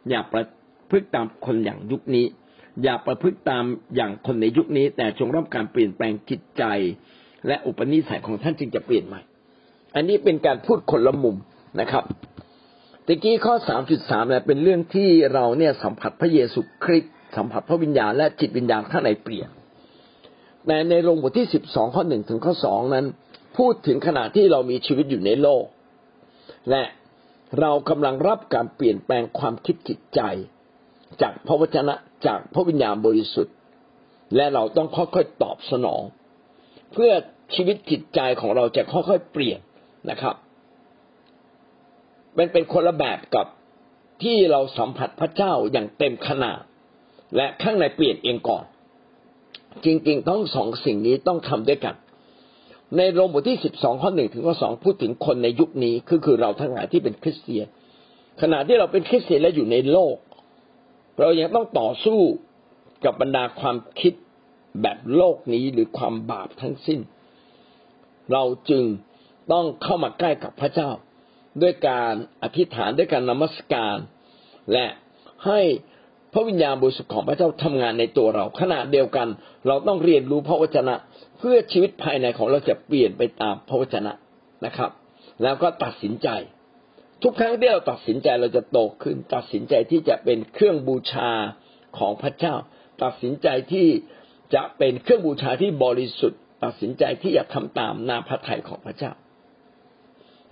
[0.10, 0.46] อย่าประ
[0.90, 2.26] พฤติตามคนอย่างยุคนี้
[2.84, 3.64] อย่าประพฤติตาม
[3.96, 6.64] อย่างคนในยุคนี้ แต่จงรับการเปลี่ยนแปลงจิตใจ
[7.48, 9.22] และอุปนิสัยของท่านจึงจะเปลี่ยนใหม่
[9.96, 11.36] อันนี้เป็นการพูดคนละมุม
[11.80, 12.04] นะครับ
[13.06, 19.50] ตะกี้ข้อสามจุดสามเนี่ยเป็นเรื่องที่เราเนี่ยสัมผัสพระเยซูคริสต์สัมผัสพระวิญญาณและจิตวิญญาณข้างในเปลี่ยน
[20.65, 23.06] แต่ในลงบทที่สิบสองข้อหนึ่งถึงข้อสองนั้น
[23.58, 25.63] พูดถึงขณะที่เรามีชีวิตอยู่ในโลก
[26.69, 26.84] และ
[27.60, 30.21] เรากำลังรับการเปลี่ยนแปลงความคิดจิตใจ
[31.21, 31.95] จากพระวจนะ
[32.26, 33.56] จากพระวิญญาณบริสุทธิ์
[34.36, 36.02] และเราต้องค่อยๆตอบสนอง
[36.93, 37.12] เพื่อ
[37.56, 39.60] ชีวิตจิตใจของเราจะค่อยๆเปลี่ยน
[40.10, 40.36] นะครับ
[42.38, 43.47] มันเป็นคนละแบบกับ
[44.23, 46.60] ที่เราสัมผัสพระเจ้าอย่างเต็มขนาด
[47.36, 48.63] และข้างในเปลี่ยนเองก่อน
[49.86, 51.96] จริงๆต้องสองสิ่งนี้ต้องทำด้วยกัน
[52.98, 57.66] ในโรมบทที่สิบสองข้อหนึ่งถึงข้อสองพูดถึงคนในยุคนี้คือคือเราทั้งหลายที่เป็นคริสเตียน
[58.42, 60.16] ขณะที่เราเป็นคริสเตียนและอยู่ในโลก
[61.20, 62.20] เรายังต้องต่อสู้
[63.06, 64.13] กับบรรดาความคิด
[64.82, 67.00] แบบโลกนี้หรือความบาปทั้งสิ้น
[68.32, 68.84] เราจึง
[69.52, 70.89] ต้องเข้ามาใกล้กับพระเจ้า
[71.62, 72.13] ด้วยการ
[72.44, 73.98] อธิษฐานด้วยการนมัสการ
[74.72, 74.86] และ
[75.46, 75.62] ให้
[76.34, 79.28] พระวิญญาณบริสุทธิ์ของพระเจ้าทำงานในตัวเราขณะเดียวกัน
[79.67, 80.96] เราต้องเรียนรู้พระวจนะ
[81.39, 84.12] เพื่อชีวิตภายในของเราจะเปลี่ยนไปตามพระวจนะ
[84.65, 84.91] นะครับ
[85.43, 86.30] แล้วก็ตัดสินใจ
[87.24, 91.32] ทุกครั้งที่เราตัดสินใจเราจะโตขึ้น ตัดสินใจที่จะเป็นเครื่องบูชา
[91.98, 92.56] ของพระเจ้า
[93.04, 93.88] ตัดสินใจที่
[94.56, 99.12] จะเป็นเครื่องบูชาที่บริสุทธิ์ ตัดสินใจที่จะทำตามนาพระทัยของพระเจ้า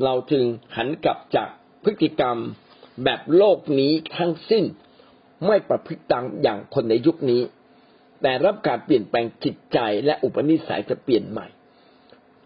[0.04, 0.44] เราจึง
[0.78, 1.50] หันกลับจาก
[1.84, 2.38] พฤติกรรม
[3.04, 4.66] แบบโลกนี้ทั้งสิ้น
[5.48, 7.42] ไม่ประพฤติตามอย่างคนในยุคนี้
[8.22, 11.48] แต่รับการเปลี่ยนแปลงจิตใจและอุปนิสัยจะเปลี่ยนใหม่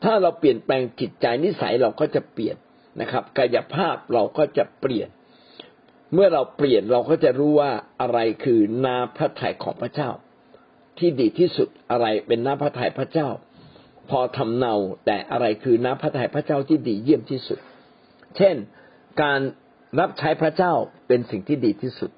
[0.04, 2.56] ถ้าเราเปลี่ยนแปลงจิตใจนิสัยเราก็จะเปลี่ยน
[3.02, 5.10] นะครับ กายภาพเราก็จะเปลี่ยน
[6.14, 10.10] เมื่อเราเปลี่ยนเราก็จะรู้ว่าอะไรคือนาพระทัยของพระเจ้า
[10.98, 13.30] ที่ดีที่สุดอะไรเป็นนาพระทัยพระเจ้า
[14.10, 17.60] พอทำเนาแต่อะไรคือนาพระทัยพระเจ้าที่ดีเยี่ยมที่สุด
[18.38, 18.56] เช่น
[19.22, 19.40] การ
[20.00, 20.74] รับใช้พระเจ้า
[21.08, 22.12] เป็นสิ่งที่ดีที่สุด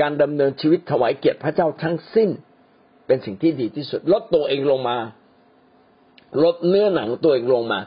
[0.00, 2.30] การดำเนินชีวิตถวายเกียรติพระเจ้าทั้งสิ้น
[3.06, 4.96] เป็นสิ่งที่ดีที่สุด ลดตัวเองลงมา
[6.44, 7.80] ลดเนื้อหนังตัวเองลงมา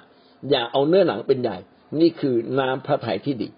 [0.50, 1.58] อย่าเอาเนื้อหนังเป็นใหญ่
[2.00, 3.50] นี่คือน้ำพระทัยที่ดี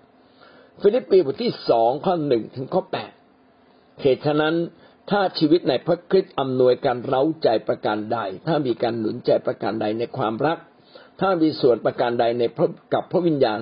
[0.81, 3.11] ฟิลิปปีบทที่สองข้อหนึ่งถึงข้อแปด
[4.01, 4.55] เหตุฉะนั้น
[5.09, 10.57] ถ้าชีวิตในพระคริสต์อำนวยการเร้าใจประการใด ถ้ามีการหนุนใจประการใดในความรัก
[11.21, 13.59] ถ้ามีส่วนประการใดในพระกับพระวิญญาณ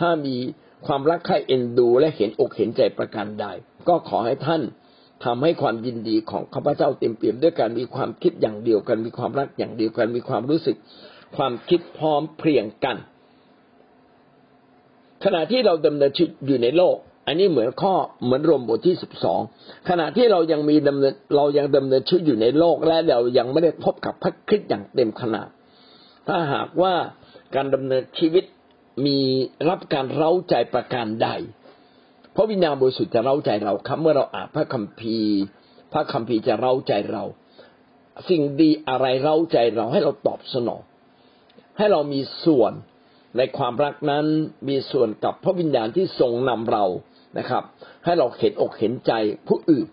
[0.00, 0.36] ถ้ามี
[0.86, 3.46] ความรักใคร่เอ็นดูและเห็นอกเห็นใจประการใด
[3.88, 4.62] ก็ขอให้ท่าน
[5.24, 10.76] ทำให้ความยินดีของข้าพเจ้าเต็มเปี่ยมด้วยการมีความคิดอย่างเดียวกัน มีความรักอย่างเดียวกัน มีความรู้สึก
[11.36, 12.96] ความคิดพร้อมเพรียงกัน
[15.24, 19.40] ขณะที่เราดำเนินชีวิตอยู่ในโลก อันนี้เหมือนข้อเหมือนรวมบทที่สิบสอง
[19.88, 25.48] ขณะที่เรายังมีดำเนินเรายังดำเนินชีวิตอยู่ในโลกและเรายังไม่ได้พบกับพระคริสต์อย่างเต็มขนาด
[26.28, 26.94] ถ้าหากว่า
[27.54, 28.44] การดำเนินชีวิต
[29.04, 29.18] มี
[29.68, 31.28] รับการเร้าใจประการใด
[32.34, 35.36] พระวิญญาณบริสุทธิ์จะเร้าใจเราครับ เมื่อเราอ่านพระคัมภีร์
[35.92, 37.24] พระคัมภีร์จะเร้าใจเรา
[38.28, 40.82] สิ่งดีอะไรเร้าใจเราให้เราตอบสนอง
[41.78, 42.72] ให้เรามีส่วน
[43.36, 44.24] ในความรักนั้น
[44.68, 46.84] มีส่วนกับพระวิญญาณที่ทรงนำเรา
[47.38, 47.62] นะครับ
[48.04, 49.12] ให้เราเห็นอกเห็นใจ
[49.48, 49.86] ผู้อื่น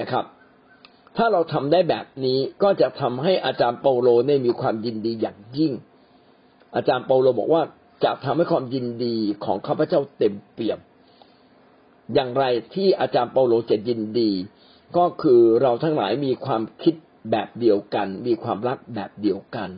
[0.00, 0.24] นะครับ
[1.16, 5.72] ถ้าเราทำได้แบบนี้ก็จะทำให้อาจารย์เปาโลได้มีความยินดีอย่างยิ่ง
[6.76, 7.62] อาจารย์เปาโลบอกว่า
[8.04, 10.78] จะทำให้ความยินดีของข้าพเจ้าเต็มเปี่ยม
[12.14, 14.30] อย่างไรที่อาจารย์เปาโลจะยินดี
[14.96, 16.94] ก็คือเราทั้งหลายมีความคิด
[17.30, 19.70] แบบเดียวกัน มีความรักแบบเดียวกัน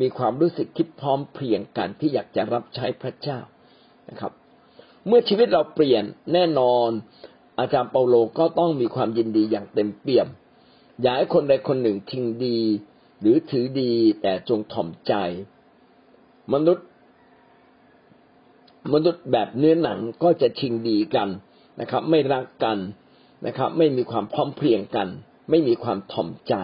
[0.00, 3.40] มีความรู้สึกคิดพร้อมเพรียงกันที่อยากจะรับใช้พระเจ้า
[4.08, 4.32] นะครับ
[5.06, 6.90] เมื่อชีวิตเราเปลี่ยนแน่นอน
[7.58, 10.28] อาจารย์เปาโลก็ต้องมีความยินดีอย่างเต็มเปี่ยม
[11.00, 12.58] อย่าให้คนใดคนหนึ่งทิ้งดี
[13.20, 15.14] หรือถือดีแต่จงถ่อมใจ
[16.52, 16.87] มนุษย์
[18.92, 21.28] มนุษย์แบบเนื้อหนังก็จะชิงดีกัน
[21.80, 22.78] นะครับ ไม่รักกัน
[23.46, 25.08] นะครับ ไม่มีความพร้อมเพรียงกัน
[25.50, 26.54] ไม่มีความถ่อมใจ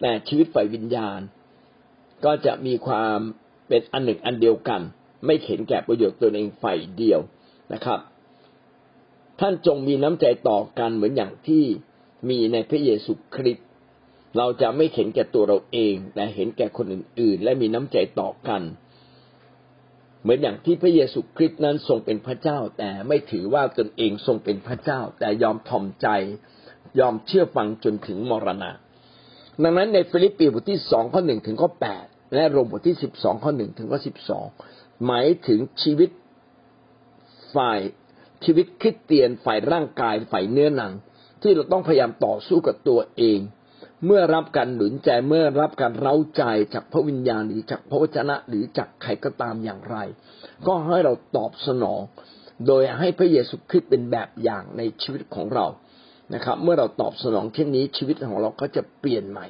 [0.00, 1.20] แต่ชีวิตฝ่ายวิญญาณ
[2.24, 3.18] ก็จะมีความ
[3.68, 4.80] เป็นอันหนึ่งอันเดียวกัน
[5.26, 7.20] ไม่เห็นแก่ประโยชน์ตัวเองฝ่ายเดียว
[7.72, 8.00] นะครับ
[9.40, 11.64] ท่านจงมีน้ำใจต่อกันเหมือนอย่างที่
[12.28, 13.66] มีในพระเยซูคริสต์
[14.36, 18.62] เราจะไม่เห็นแก่ตัวเราเอง แต่เห็นแก่คนอื่น ๆ และมีน้ำใจต่อกัน
[20.22, 26.08] เหมือนอย่างที่พระเยซูคริสต์นั้นทรงเป็นพระเจ้า แต่ไม่ถือว่าตนเองทรงเป็นพระเจ้า แต่ยอมถ่อมใจ
[27.00, 28.70] ยอมเชื่อฟังจนถึงมรณะ
[29.62, 32.04] ดังนั้นในฟิลิปปีบทที่สองข้อหนึ่งถึงข้อแปด
[32.34, 34.46] และโรมบทที่สิบสองข้อหนึ่งถึงข้อสิบสอง
[35.06, 36.10] หมายถึงชีวิต
[37.54, 37.80] ฝ่าย
[38.44, 40.92] ชีวิตคริสเตียนฝ่ายร่างกายฝ่ายเนื้อหนัง
[41.42, 43.38] ที่เราต้องพยายามต่อสู้กับตัวเอง
[44.06, 46.42] เมื่อรับการหนุนใจเมื่อรับการเร้าใจ
[46.74, 49.96] จากพระวิญญาณหรือจากพระวจนะหรือจากใครก็ตามอย่างไร
[50.66, 52.00] ก็ให้เราตอบสนอง
[52.66, 55.66] โดยให้พระเยซูคริสต์เป็นแบบอย่างในชีวิตของเรา
[56.34, 59.46] นะครับ เมื่อเราตอบสนองเช่นนี้ชีวิตของเราก็จะเปลี่ยนใหม่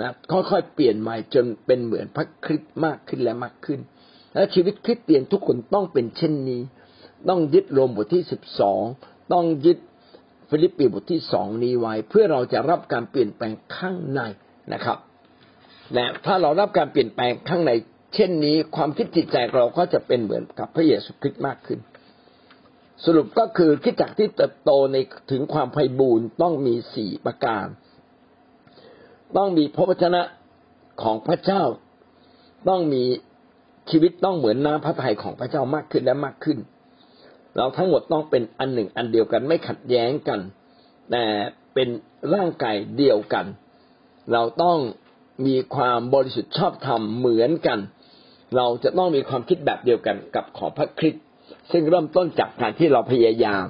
[0.00, 3.80] นะค่อยๆเปลี่ยนใหม่จนเป็นเหมือนพระคริสต์มากขึ้นและมากขึ้น
[4.34, 6.62] และชีวิตคริสเตียนทุกคนต้องเป็นเช่นนี้
[7.28, 8.82] ต้องยึดโรมบทที่สิบสอง
[9.32, 9.78] ต้องยึด
[10.50, 14.20] ฟิลิปปีบทที่สองนี้ไว้ เพื่อเราจะรับการเปลี่ยนแปลงข้างใน
[14.72, 14.98] นะครับ
[15.94, 17.72] และถ้าเรารับการเปลี่ยนแปลงข้างใน
[18.14, 21.78] เช่นนี้ความคิดจิตใจเราก็จะเป็นเหมือนกับพระเยซูคริสต์มากขึ้น
[23.04, 24.96] สรุปก็คือคิดจักที่เติบโตใน
[25.30, 27.66] ถึงความไพบูรณ์ต้องมีสี่ประการ
[29.36, 30.22] ต้องมีพระวจนะ
[31.02, 31.62] ของพระเจ้า
[32.68, 33.04] ต้องมี
[33.90, 36.58] ชีวิตต้องเหมือนน้ำพระทัยของพระเจ้ามากขึ้นและมากขึ้น
[37.56, 40.40] เราทั้งหมดต้องเป็นอันหนึ่งอันเดียวกัน ไม่ขัดแย้งกัน
[41.10, 41.24] แต่
[41.74, 41.88] เป็น
[42.34, 43.46] ร่างกายเดียวกัน
[44.32, 44.78] เราต้อง
[45.46, 47.78] มีความบริสุทธิ์ชอบธรรมเหมือนกัน
[48.56, 51.24] เราจะต้องมีความคิดแบบเดียวกันกับของพระคริสต์
[51.72, 53.66] ซึ่งเริ่มต้นจากการที่เราพยายาม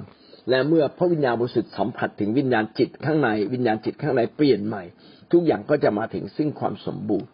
[0.49, 4.83] และเมื่อพระวิญญาณบริสุทธิ์สัมผัสถึงวิญญาณจิตข้างในวิญญาณจิตข้างในเปลี่ยนใหม่
[5.31, 7.27] ทุกอย่างก็จะมาถึงซึ่งความสมบูรณ์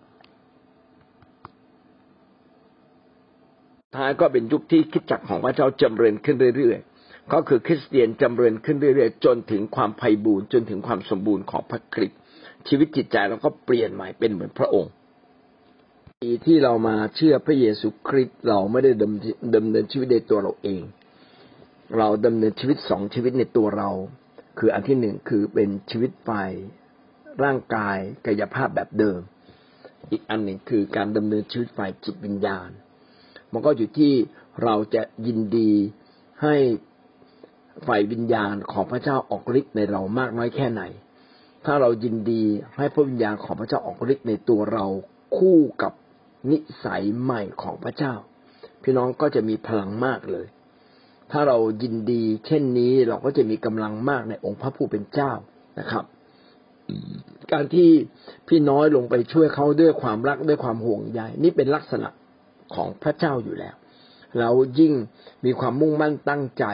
[3.96, 12.20] ท้ายก็เป็นยุคที่คิดจักของพระเจ้าจำเริญขึ้นเรื่อยๆ ก็คือคริสเตียนจำเริญขึ้นเรื่อยๆ จนถึงความไพ่บูรณ์จนถึงความสมบูรณ์ของพระคริสต์
[12.68, 14.92] ชีวิตจิตใจเราก็เปลี่ยนใหม่เป็นเหมือนพระองค์
[16.46, 18.92] ที่เรามาเชื่อพระเยซูคริสต์เราไม่ได้
[19.56, 20.82] ดำเนินชีวิตในตัวเราเอง
[21.98, 23.90] เราดำเนินชีวิตสองชีวิตในตัวเรา
[24.60, 26.52] คืออันที่หนึ่งคือเป็นชีวิตฝ่าย
[27.44, 29.20] ร่างกายกายภาพแบบเดิม
[30.12, 32.70] อีกอันหนึ่งคือการดำเนินชีวิตฝ่ายจิตวิญญาณ
[33.54, 34.14] มันก็อยู่ที่
[34.64, 35.72] เราจะยินดี
[36.44, 36.56] ให้
[37.88, 40.84] ฝ่ายวิญญาณของพระเจ้าออกฤทธิ์ในเรามากน้อยแค่ไหน
[41.66, 42.44] ถ้าเรายินดี
[42.78, 44.86] ให้พระวิญญาณของพระเจ้าออกฤทธิ์ในตัวเรา
[45.38, 45.94] คู่กับ
[46.52, 48.14] นิสัยใหม่ของพระเจ้า
[48.84, 50.48] พี่น้องก็จะมีพลังมากเลย
[51.32, 55.32] ถ้าเรายินดี เช่นนี้เราก็จะมีกำลังมากในองค์พระผู้เป็นเจ้า
[55.80, 56.04] นะครับ
[57.52, 57.90] การที่
[58.48, 62.10] พี่น้อยลงไปช่วยเขาด้วยความรักด้วยความห่วงใยนี่เป็นลักษณะ
[62.76, 63.76] ของพระเจ้าอยู่แล้ว
[64.40, 64.94] เรายิ่ง
[65.46, 66.66] มีความมุ่งมั่นตั้งใจ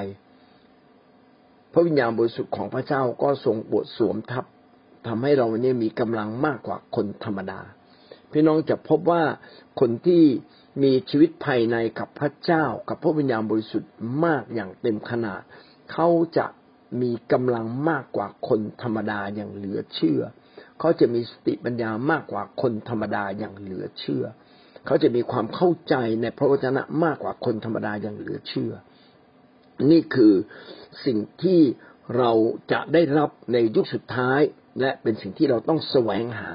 [1.71, 4.45] พระวิญญาณบริสุทธิ์ของพระเจ้าก็ทรงบทสวมทับ
[5.07, 7.59] ทำให้เราเนี่ยมีกำลังมากกว่าคนธรรมดา
[8.31, 9.23] พี่น้องจะพบว่า
[9.79, 10.23] คนที่
[10.83, 13.91] มีชีวิตภายในกับพระเจ้า กับพระวิญญาณบริสุทธิ์
[14.25, 15.41] มากอย่างเต็มขนาด
[15.91, 16.07] เขา
[16.37, 16.45] จะ
[17.01, 20.21] มีกำลังมากกว่าคนธรรมดาอย่างเหลือเชื่อ
[20.79, 24.25] เขาจะมีสติปัญญามากกว่าคนธรรมดาอย่างเหลือเชื่อ
[24.85, 28.73] เขาจะมีความเข้าใจในพระวจนะมากกว่าคนธรรมดาอย่างเหลือเชื่อ
[29.91, 30.33] นี่คือ
[31.05, 31.59] สิ่งที่
[32.17, 32.31] เรา
[32.71, 34.41] จะได้รับในยุคสุดท้าย
[34.79, 36.51] และเป็นสิ่งที่เราต้องแสวงหา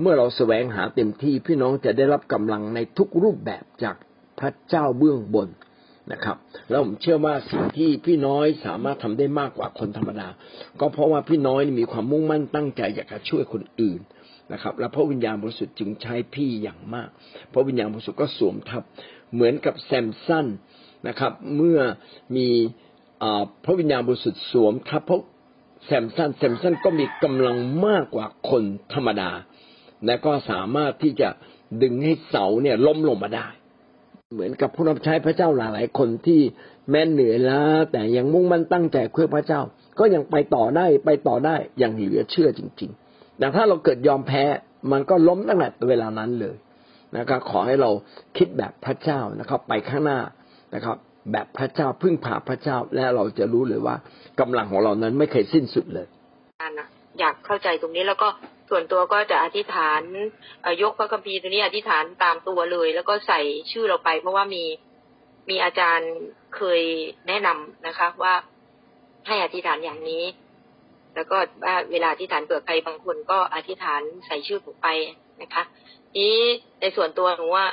[0.00, 3.96] เมื่อเราแสวงหาเต็มที่พี่น้องจะได้รับกำลังในทุกรูปแบบจาก
[4.38, 5.48] พระเจ้าเบื้องบน
[6.12, 6.36] นะครับ
[6.68, 10.28] แล้วผมเชื่อว่าสิ่งที่พี่น้อยสามารถทำได้มากกว่าคนธรรมดา
[10.80, 14.00] ก็เพราะว่าพี่น้อยมีความมุ่งมั่นตั้งใจอยากจะช่วยคนอื่น
[14.52, 17.08] นะครับ และพระวิญญาณบริสุทธิ์จึงใช้พี่อย่างมาก
[17.52, 18.82] พระวิญญาณบริสุทธิ์ก็สวมทับ
[19.32, 20.46] เหมือนกับแซมสัน
[21.08, 21.80] นะครับ เมื่อ
[22.36, 22.48] มี
[23.64, 25.20] พระวิญญาณบริสุทธิ์สวมทับพระ
[25.86, 28.62] แซมสันแซมสันก็มีกำลังมากกว่าคน
[28.94, 29.30] ธรรมดา
[30.06, 31.28] และก็สามารถที่จะ
[31.82, 33.48] ดึงให้เสาเนี่ยล้มลงมาได้
[34.34, 36.40] เหมือนกับผู้รับใช้พระเจ้าหลายๆคนที่
[36.90, 39.60] แม้เหนื่อยล้าแต่ยังมุ่งมั่นตั้งใจเพื่อพระเจ้า
[39.98, 42.92] ก็ยังไปต่อได้ไปต่อได้อย่างเหลือเชื่อจริง
[43.40, 44.44] แต่ถ้าเราเกิดยอมแพ้
[44.92, 46.56] มันก็ล้มตั้งแต่เวลานั้นเลย
[47.16, 47.90] นะครับขอให้เรา
[48.36, 50.18] คิดแบบพระเจ้านะครับ ไปข้างหน้า
[50.74, 50.96] นะครับ
[51.32, 53.94] แบบพระเจ้าพึ่งพาพระเจ้าและเราจะรู้เลยว่า
[54.40, 56.06] กำลังของเรานั้นไม่เคยสิ้นสุดเลย
[57.20, 58.28] อยากเข้าใจตรงนี้แล้วก็
[58.70, 60.00] ส่วนตัวก็จะอธิษฐาน
[60.82, 64.64] ยกพระคัมภีร์ตัวนี้อธิษฐานตามตัวเลย แล้วก็ใส่ชื่อเราไป เพราะว่ามี
[65.48, 66.12] มีอาจารย์
[66.56, 66.82] เคย
[67.28, 68.34] แนะนำนะคะ ว่า
[69.26, 70.24] ให้อธิษฐานอย่างนี้
[71.14, 74.88] แล้วก็ว่าเวลาอธิษฐานเผื่อใครบางคนก็อธิษฐานใส่ชื่อผมไป
[75.42, 75.62] นะคะ
[76.18, 76.38] นี้
[76.80, 77.66] ในส่วนตัวหนูว่า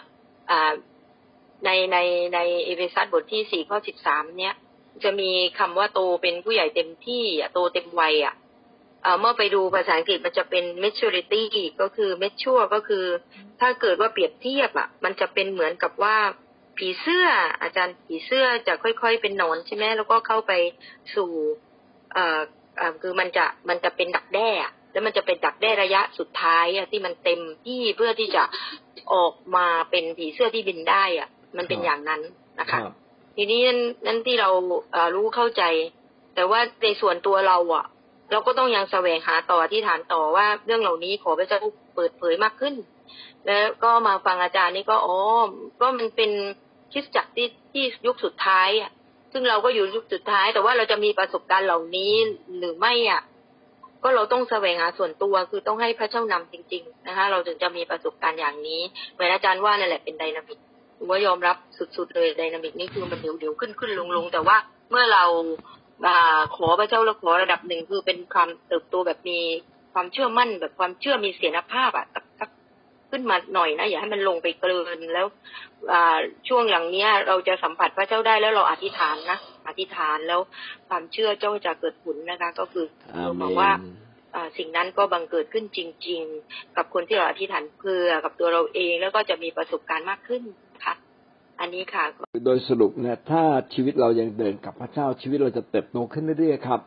[1.65, 1.97] ในใน
[2.34, 4.56] ในเอเฟซัสบทที่สี่ข้อสิบสามเนี้ย
[5.04, 7.23] จะมีคำว่าโตเป็นผู้ใหญ่เต็มที่
[7.54, 8.36] โตเต็มวัยอะ
[9.19, 11.43] เมื่อไปดูภาษาอังกฤษมันจะเป็น maturity
[11.82, 13.06] ก็คือ mature ก็คือ
[13.60, 16.17] ถ้าเกิดว่าเปรียบเทียบอะ มันจะเป็นเหมือนกับว่า
[16.78, 17.28] ผีเสื้อ
[17.62, 20.54] อาจารย์ผีเสื้อจะค่อยๆเป็นหนอนใช่ไหมแล้วก็เข้าไป
[21.15, 21.30] สู่
[22.13, 22.39] เอ่อ
[23.02, 24.49] คือมันจะมันจะเป็นดักแด้
[24.91, 28.43] แล้วมันจะเป็นดักแด้ระยะสุดท้ายอะที่มันเต็มที่เพื่อที่จะ
[29.14, 32.22] ออกมาเป็นผีเสื้อที่บินได้อะมันเป็นอย่างนั้น
[32.60, 32.80] นะคะ
[33.36, 33.62] ทีนี้
[34.06, 34.49] นั้นที่เรา
[35.16, 35.64] รู้เข้าใจ
[36.36, 37.86] แต่ว่าในส่วนตัวเราอะ
[38.32, 41.60] เราก็ต้องยังแสวงหาต่อที่ฐานต่อว่าเรื่องเหล่านี้ขอพระเจ้า
[41.95, 42.76] เปิดเผยมากขึ้น
[43.45, 45.18] แล้วก็มาฟังอาจารย์นี่ก็อ๋อ
[45.82, 46.32] ก็มันเป็น
[46.93, 48.91] คิดจักที่ที่ยุคสุดท้ายอะ
[49.32, 52.13] ซึ่งเราก็อยู่ยุคสุดท้าย แต่ว่าเราจะมีประสบการณ์เหล่านี้
[52.57, 53.21] หรือไม่อะ
[54.03, 58.82] ก็เราต้องแสวงหาส่วนตัวคือต้องให้พระเจ้านำจริง ๆ นะคะ เราถึงจะมีประสบการณ์อย่างนี้
[59.13, 60.59] เหมือนอาจารย์ว่านั่นแหละเป็นไดนามิก
[61.09, 61.57] ว่ายอมรับ
[61.97, 64.57] สุดๆเลยไดนามิกนี่คือมันเดี๋ยวเดี๋ยวขึ้นขึ้นลงลงแต่ว่า
[64.89, 65.23] เมื่อเรา
[66.55, 69.39] ขอพระเจ้าและขอระดับหนึ่งคือเป็นความเติบโตแบบมี
[69.93, 72.05] ความเชื่อมั่นแบบความเชื่อมีเสียรภาพอะ
[72.39, 72.49] สัก
[73.12, 75.28] ขึ้นมาหน่อยนะอย่าให้มันลงไปเกินแล้ว
[76.47, 80.39] ช่วงหลังเนี้ย เราจะสัมผัสพระเจ้าได้แล้วเราอธิษฐานนะอธิษฐานแล้ว
[80.89, 83.80] ความเชื่อจ้องจะเกิดผลนะคะ ก็คืออาเมบอกว่าน
[84.36, 90.43] อ่าสิ่งนั้นก็บังเกิดขึ้นจริง ๆ กับคนที่เราอธิษฐานเพื่อกับตัวเราเองแล้วก็จะมีประสบการณ์มากขึ้น
[90.86, 90.93] ค่ะ
[91.60, 92.05] อันนี้ค่ะ
[92.45, 93.43] โดยสรุปเนี่ยถ้า
[93.74, 96.80] ชีวิตเรายังเดินกับพระเจ้าชีวิตเราจะเติบโตขึ้นเรื่อยๆครับ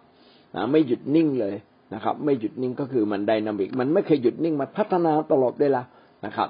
[0.55, 1.55] นะไม่หยุดนิ่งเลย
[1.95, 5.81] นะครับ ไม่หยุดนิ่งก็คือมันไดนามิก มันไม่เคยหยุดนิ่งมันพัฒนาตลอดเวลา
[6.27, 6.49] นะครับ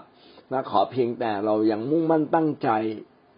[0.53, 2.71] นะขอเพียงแต่เรายังมุ่งมั่นตั้งใจ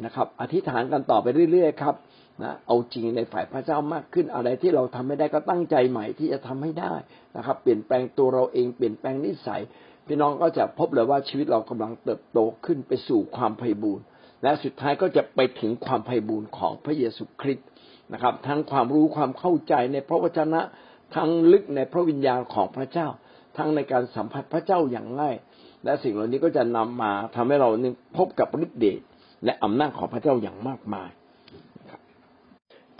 [0.04, 1.94] นะครับ อธิษฐานกันต่อไปเรื่อยๆครับ
[2.42, 6.94] นะเอาจริงในฝ่ายพระเจ้ามากขึ้นอะไรที่เราทำไม่ได้ก็ตั้งใจใหม่ที่จะทำให้ได้
[7.36, 9.62] นะครับ เปลี่ยนแปลงตัวเราเองเปลี่ยนแปลงนิสัย
[10.06, 14.04] พี่น้องก็จะพบเลยว่าชีวิตเรากำลังเติบโตขึ้นไปสู่ความไพ่บูรณ์
[14.42, 17.66] และสุดท้ายก็จะไปถึงความไพ่บูรณ์ของพระเยซูคริสต์
[18.12, 20.60] นะครับ ทั้งความรู้ความเข้าใจในพระวจนะ
[21.16, 23.08] ทั้งลึกในพระวิญญาณของพระเจ้า
[23.56, 25.36] ทั้งในการสัมผัสพระเจ้าอย่างง่าย
[25.84, 29.00] และสิ่งเหล่านี้ก็จะนำมาทำให้เรานี่พบกับฤทธิ์เดช
[29.44, 31.10] และอำนาจของพระเจ้าอย่างมากมาย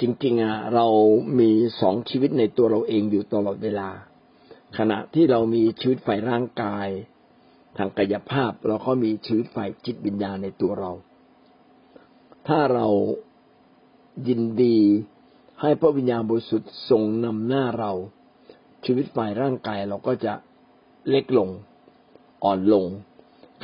[0.00, 0.86] จริงๆอะเรา
[1.40, 3.90] มีสองชีวิตในตัวเราเองอยู่ตลอดเวลา
[4.78, 6.88] ขณะที่เรามีชีวิตฝ่ายร่างกาย
[7.76, 10.92] ทางกายภาพเราก็มีชีวิตฝ่ายจิตวิญญาณในตัวเรา
[12.48, 12.86] ถ้าเรา
[14.28, 14.78] ยินดี
[15.60, 17.92] ให้พระวิญญาณบริสุทธิ์ทรงนำหน้าเรา
[18.84, 20.32] ชีวิตฝ่ายร่างกายเราก็จะ
[21.08, 21.48] เล็กลง
[22.44, 22.86] อ่อนลง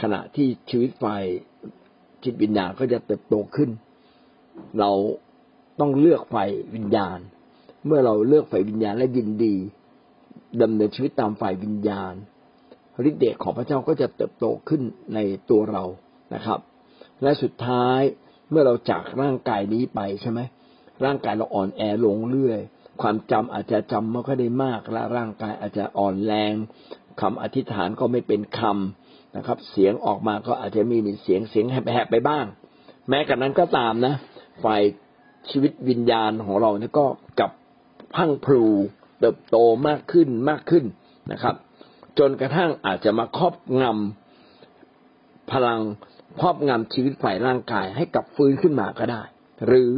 [0.00, 1.24] ขณะที่ชีวิตฝ่าย
[2.24, 3.70] จิตวิญญาณก็จะเติบโตขึ้น
[4.78, 4.90] เรา
[5.80, 7.18] ต้องเลือกฝ่ายวิญญาณ
[7.86, 9.56] เมื่อเราเลือกฝ่ายวิญญาณและยินดี
[10.62, 12.14] ดำเนินชีวิตตามฝ่ายวิญญาณ
[13.08, 14.82] ฤทธิ์เดชของพระเจ้าก็จะเติบโตขึ้น
[15.14, 15.18] ใน
[15.50, 15.84] ตัวเรา
[16.34, 16.60] นะครับ
[17.22, 18.00] และสุดท้าย
[18.50, 20.40] เมื่อเราจากร่างกายนี้ไปใช่ไหม
[21.04, 22.60] ร่างกายเราอ่อนแอลงเรื่อย
[23.00, 26.52] ความจำอาจจะจำไม่ค่อยได้มากและร่างกายอาจจะอ่อนแรง
[27.20, 32.44] คำอธิษฐานก็ไม่เป็นคำนะครับ เสียงออกมาก็อาจจะมีเสียงเสียงแหบๆไปบ้าง
[33.08, 34.14] แม้กระนั้นก็ตามนะ
[34.64, 34.82] ฝ่าย
[35.50, 37.06] ชีวิตวิญญาณของเราเนี่ยก็
[37.38, 37.50] กลับ
[38.14, 38.64] พังพลู
[39.20, 39.56] เติบโต
[39.88, 40.84] มากขึ้นมากขึ้น
[41.32, 41.54] นะครับ
[42.18, 45.80] จนกระทั่งอาจจะมาครอบงำพลัง
[46.40, 49.22] ครอบงำชีวิตฝ่ายร่างกายให้กลับฟื้นขึ้นมาก็ได้
[49.66, 49.92] หรือ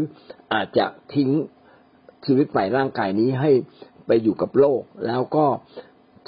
[0.55, 1.31] อาจจะทิ้ง
[2.27, 3.51] ชีวิตฝ่ายร่างกายนี้ให้
[4.07, 5.47] ไปอยู่กับโลก แล้วก็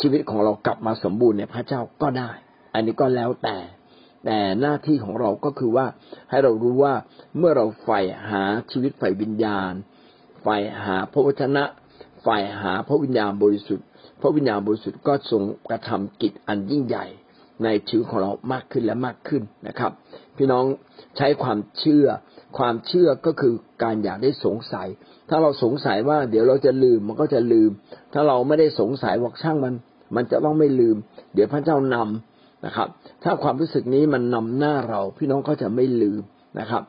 [0.00, 2.30] ชีวิตของเรากลับมาสมบูรณ์ในพระเจ้าก็ได้
[2.74, 3.56] อันนี้ก็แล้วแต่
[4.24, 5.86] แต่หน้าที่ของเราก็คือว่า
[6.30, 6.94] ให้เรารู้ว่า
[7.38, 9.72] เมื่อเราใฝ่หาชีวิตใฝ่วิญญาณ
[10.42, 11.64] ใฝ่หาพระวจนะ
[12.22, 13.86] ใฝ่หาพระวิญญาณบริสุทธิ์
[14.20, 17.06] พระวิญญาณบริสุทธิ์ก็ทรงกระทำกิจอันยิ่งใหญ่
[17.64, 19.92] ในชีวิตของเรามากขึ้นและมากขึ้นนะครับ
[20.36, 20.64] พี่น้อง
[21.16, 22.06] ใช้ความเชื่อ
[22.58, 24.88] ความเชื่อก็คือการอยากได้สงสัย
[25.34, 27.70] ถ้าเราสงสัยว่าเดี๋ยวเราจะลืมมันก็จะลืม
[28.12, 29.74] ถ้าเราไม่ได้สงสัยว่าช่างมัน
[30.16, 30.96] มันจะต้องไม่ลืม
[31.34, 32.88] เดี๋ยวพระเจ้านำนะครับ
[33.24, 36.22] ถ้าความรู้สึกนี้มันนำหน้าเรา พี่น้องก็จะไม่ลืม
[36.58, 36.82] นะครับ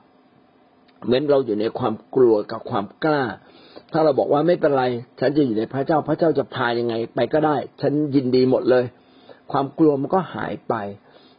[1.05, 3.23] เหมือนเราอยู่ในความกลัวกับความกล้า
[3.91, 4.83] ถ้าเราบอกว่าไม่เป็นไร
[5.19, 8.85] ฉันจะอยู่ในพระเจ้าพระเจ้าจะพายังไง ไปก็ได้ ฉันยินดีหมดเลย
[9.51, 10.73] ความกลัวมันก็หายไป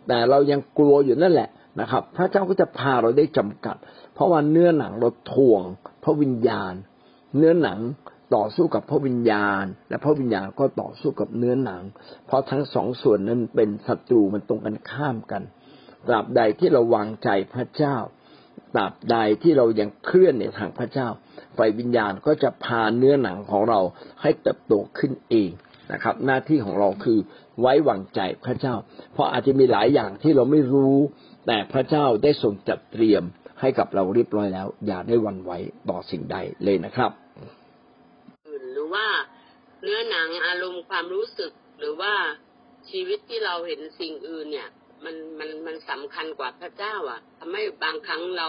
[0.09, 1.49] แต่เรายังกลัวอยู่นั่นแหละ
[1.81, 3.77] นะครับ พระเจ้าก็จะพาเราได้จำกัด
[4.15, 5.63] เพราะว่าเนื้อหนังเราถ่วง
[6.05, 6.75] พระวิญญาณ
[7.37, 7.81] เนื้อหนัง
[8.35, 11.83] ต่อสู้กับพระวิญญาณ และพระวิญญาณก็ต่อสู้กับเนื้อหนัง
[12.27, 15.43] เพราะทั้งสองส่วนนั้นเป็นศัตรูมันตรงกันข้ามกัน
[16.07, 17.97] ตราบใดที่เราวางใจพระเจ้า
[18.75, 21.09] ตราบใดที่เรายังเคลื่อนในทางพระเจ้า
[21.55, 23.81] ไฟวิญญาณก็จะพาเนื้อหนังของเรา
[24.23, 25.51] ให้เติบโตขึ้นเอง
[25.93, 27.19] นะครับ หน้าที่ของเราคือ
[27.61, 28.75] ไว้วางใจพระเจ้า
[29.13, 31.01] เพราะอาจจะมีหลายอย่างที่เราไม่รู้
[31.47, 33.23] แต่พระเจ้าได้ทรงจัดเตรียม
[33.61, 35.51] ให้กับเราเรียบร้อยแล้ว อย่าได้วันไหว
[35.91, 37.13] ต่อสิ่งใดเลยนะครับ
[38.95, 39.09] ว่า
[39.83, 42.15] เนื้อหนังอารมณ์ความรู้สึกหรือว่า
[42.91, 44.71] ชีวิตที่เราเห็นสิ่งอื่นเนี่ย
[45.05, 48.49] มันมันมันสำคัญกว่าพระเจ้าอะทำให้บางครั้งเรา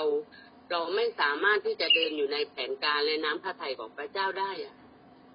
[0.71, 4.75] เราไม่สามารถที่จะเดินอยู่ในแผนการและน้ำพระทัยของพระเจ้าได้อะ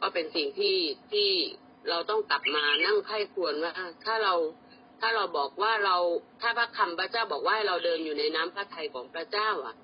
[0.00, 0.76] ก็เป็นสิ่งที่
[1.12, 1.30] ที่
[1.88, 3.72] เราต้องกลับมานั่งไข้ควรว่า
[4.04, 4.34] ถ้าเรา
[5.00, 5.96] ถ้าเราบอกว่าเรา
[6.40, 9.76] ถ้าพระคำพระเจ้าบอกว่าเราเดินอยู่ในน้ำพระทัยของพระเจ้าอะ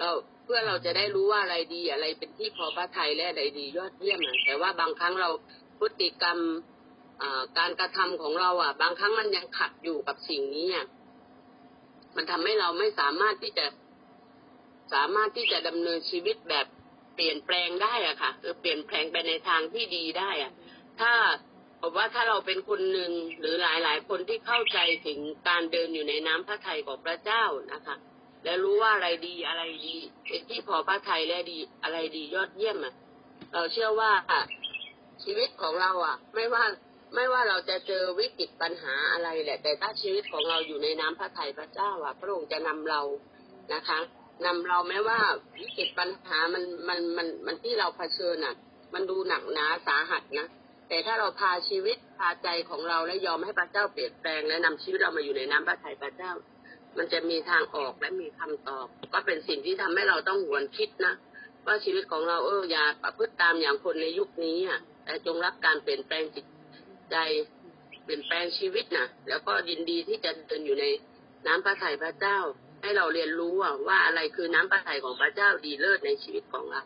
[0.00, 0.10] เรา
[0.46, 5.30] เพื่อเราจะได้รู้ว่าอะไรดีอะไรเป็นที่พอพระทัยและอะไรดียอดเยี่ยมแต่ว่าบางครั้งเรา
[5.78, 6.38] พฤติกรรม
[7.58, 10.86] การกระทำของเราอะ บางครั้งมันยังขัดอยู่กับสิ่งนี้อะ
[12.16, 13.66] มันทำให้เราไม่สามารถที่จะ
[14.94, 16.66] สามารถที่จะดำเนินชีวิตแบบ
[17.14, 20.52] เปลี่ยนแปลงได้อะค่ะคือเปลี่ยนแปลงไปในทางที่ดีได้อะ
[21.00, 21.12] ถ้า
[21.80, 25.18] ผมว่าถ้าเราเป็นคนหนึ่งหรือหลายๆ คนที่เข้าใจถึง
[25.48, 27.96] การเดินอยู่ในน้ำพระทัยของพระเจ้านะคะ
[28.46, 32.94] และรู้ว่าอะไรดีอะไรดีเป็นที่พอพระทัยและดีอะไรดียอดเยี่ยมอะ
[33.52, 34.12] เราเชื่อว่า
[35.24, 36.64] ชีวิตของเราอะ ไม่ว่า
[37.14, 43.00] ไม่ว่าเราจะเจอวิกฤตปัญหาอะไรแหละ แต่ถ้าชีวิตของเราอยู่ในน้ำพระทัยพระเจ้าอะ พระองค์จะนำเรา
[43.74, 43.98] นะคะ
[44.46, 45.18] นำเราแม้ว่า
[45.60, 48.54] วิกฤตปัญหามันมันมันมันที่เราเผชิญอะ
[48.94, 50.46] มันดูหนักหนาสาหัสนะ
[50.88, 56.32] แต่ถ้าเราพาชีวิตพาใจของเราและยอมให้พระเจ้าเปลี่ยนแปลงและนำชีวิตเรามาอยู่ในน้ำพระทัยพระเจ้า
[56.98, 61.14] มันจะมีทางออกและมีคำตอบ ก็เป็นสิ่งที่ทำให้เราต้องหวนคิดนะ
[61.66, 66.46] ว่าชีวิตของเราเอออย่าประพฤติตามอย่างคนในยุคนี้อะแต่จงรับการเปลี่ยนแปลงจิต
[67.10, 67.16] ใจ
[68.04, 70.84] เปลี่ยนแปลงชีวิตนะแล้วก็ยินดีที่จะเดินอยู่ใน
[71.46, 72.38] น้ำพระทัยพระเจ้า
[72.82, 73.52] ให้เราเรียนรู้
[73.88, 76.82] ว่าอะไรคือน้ำพระทัยของพระเจ้าดีเลิศในชีวิตของเรา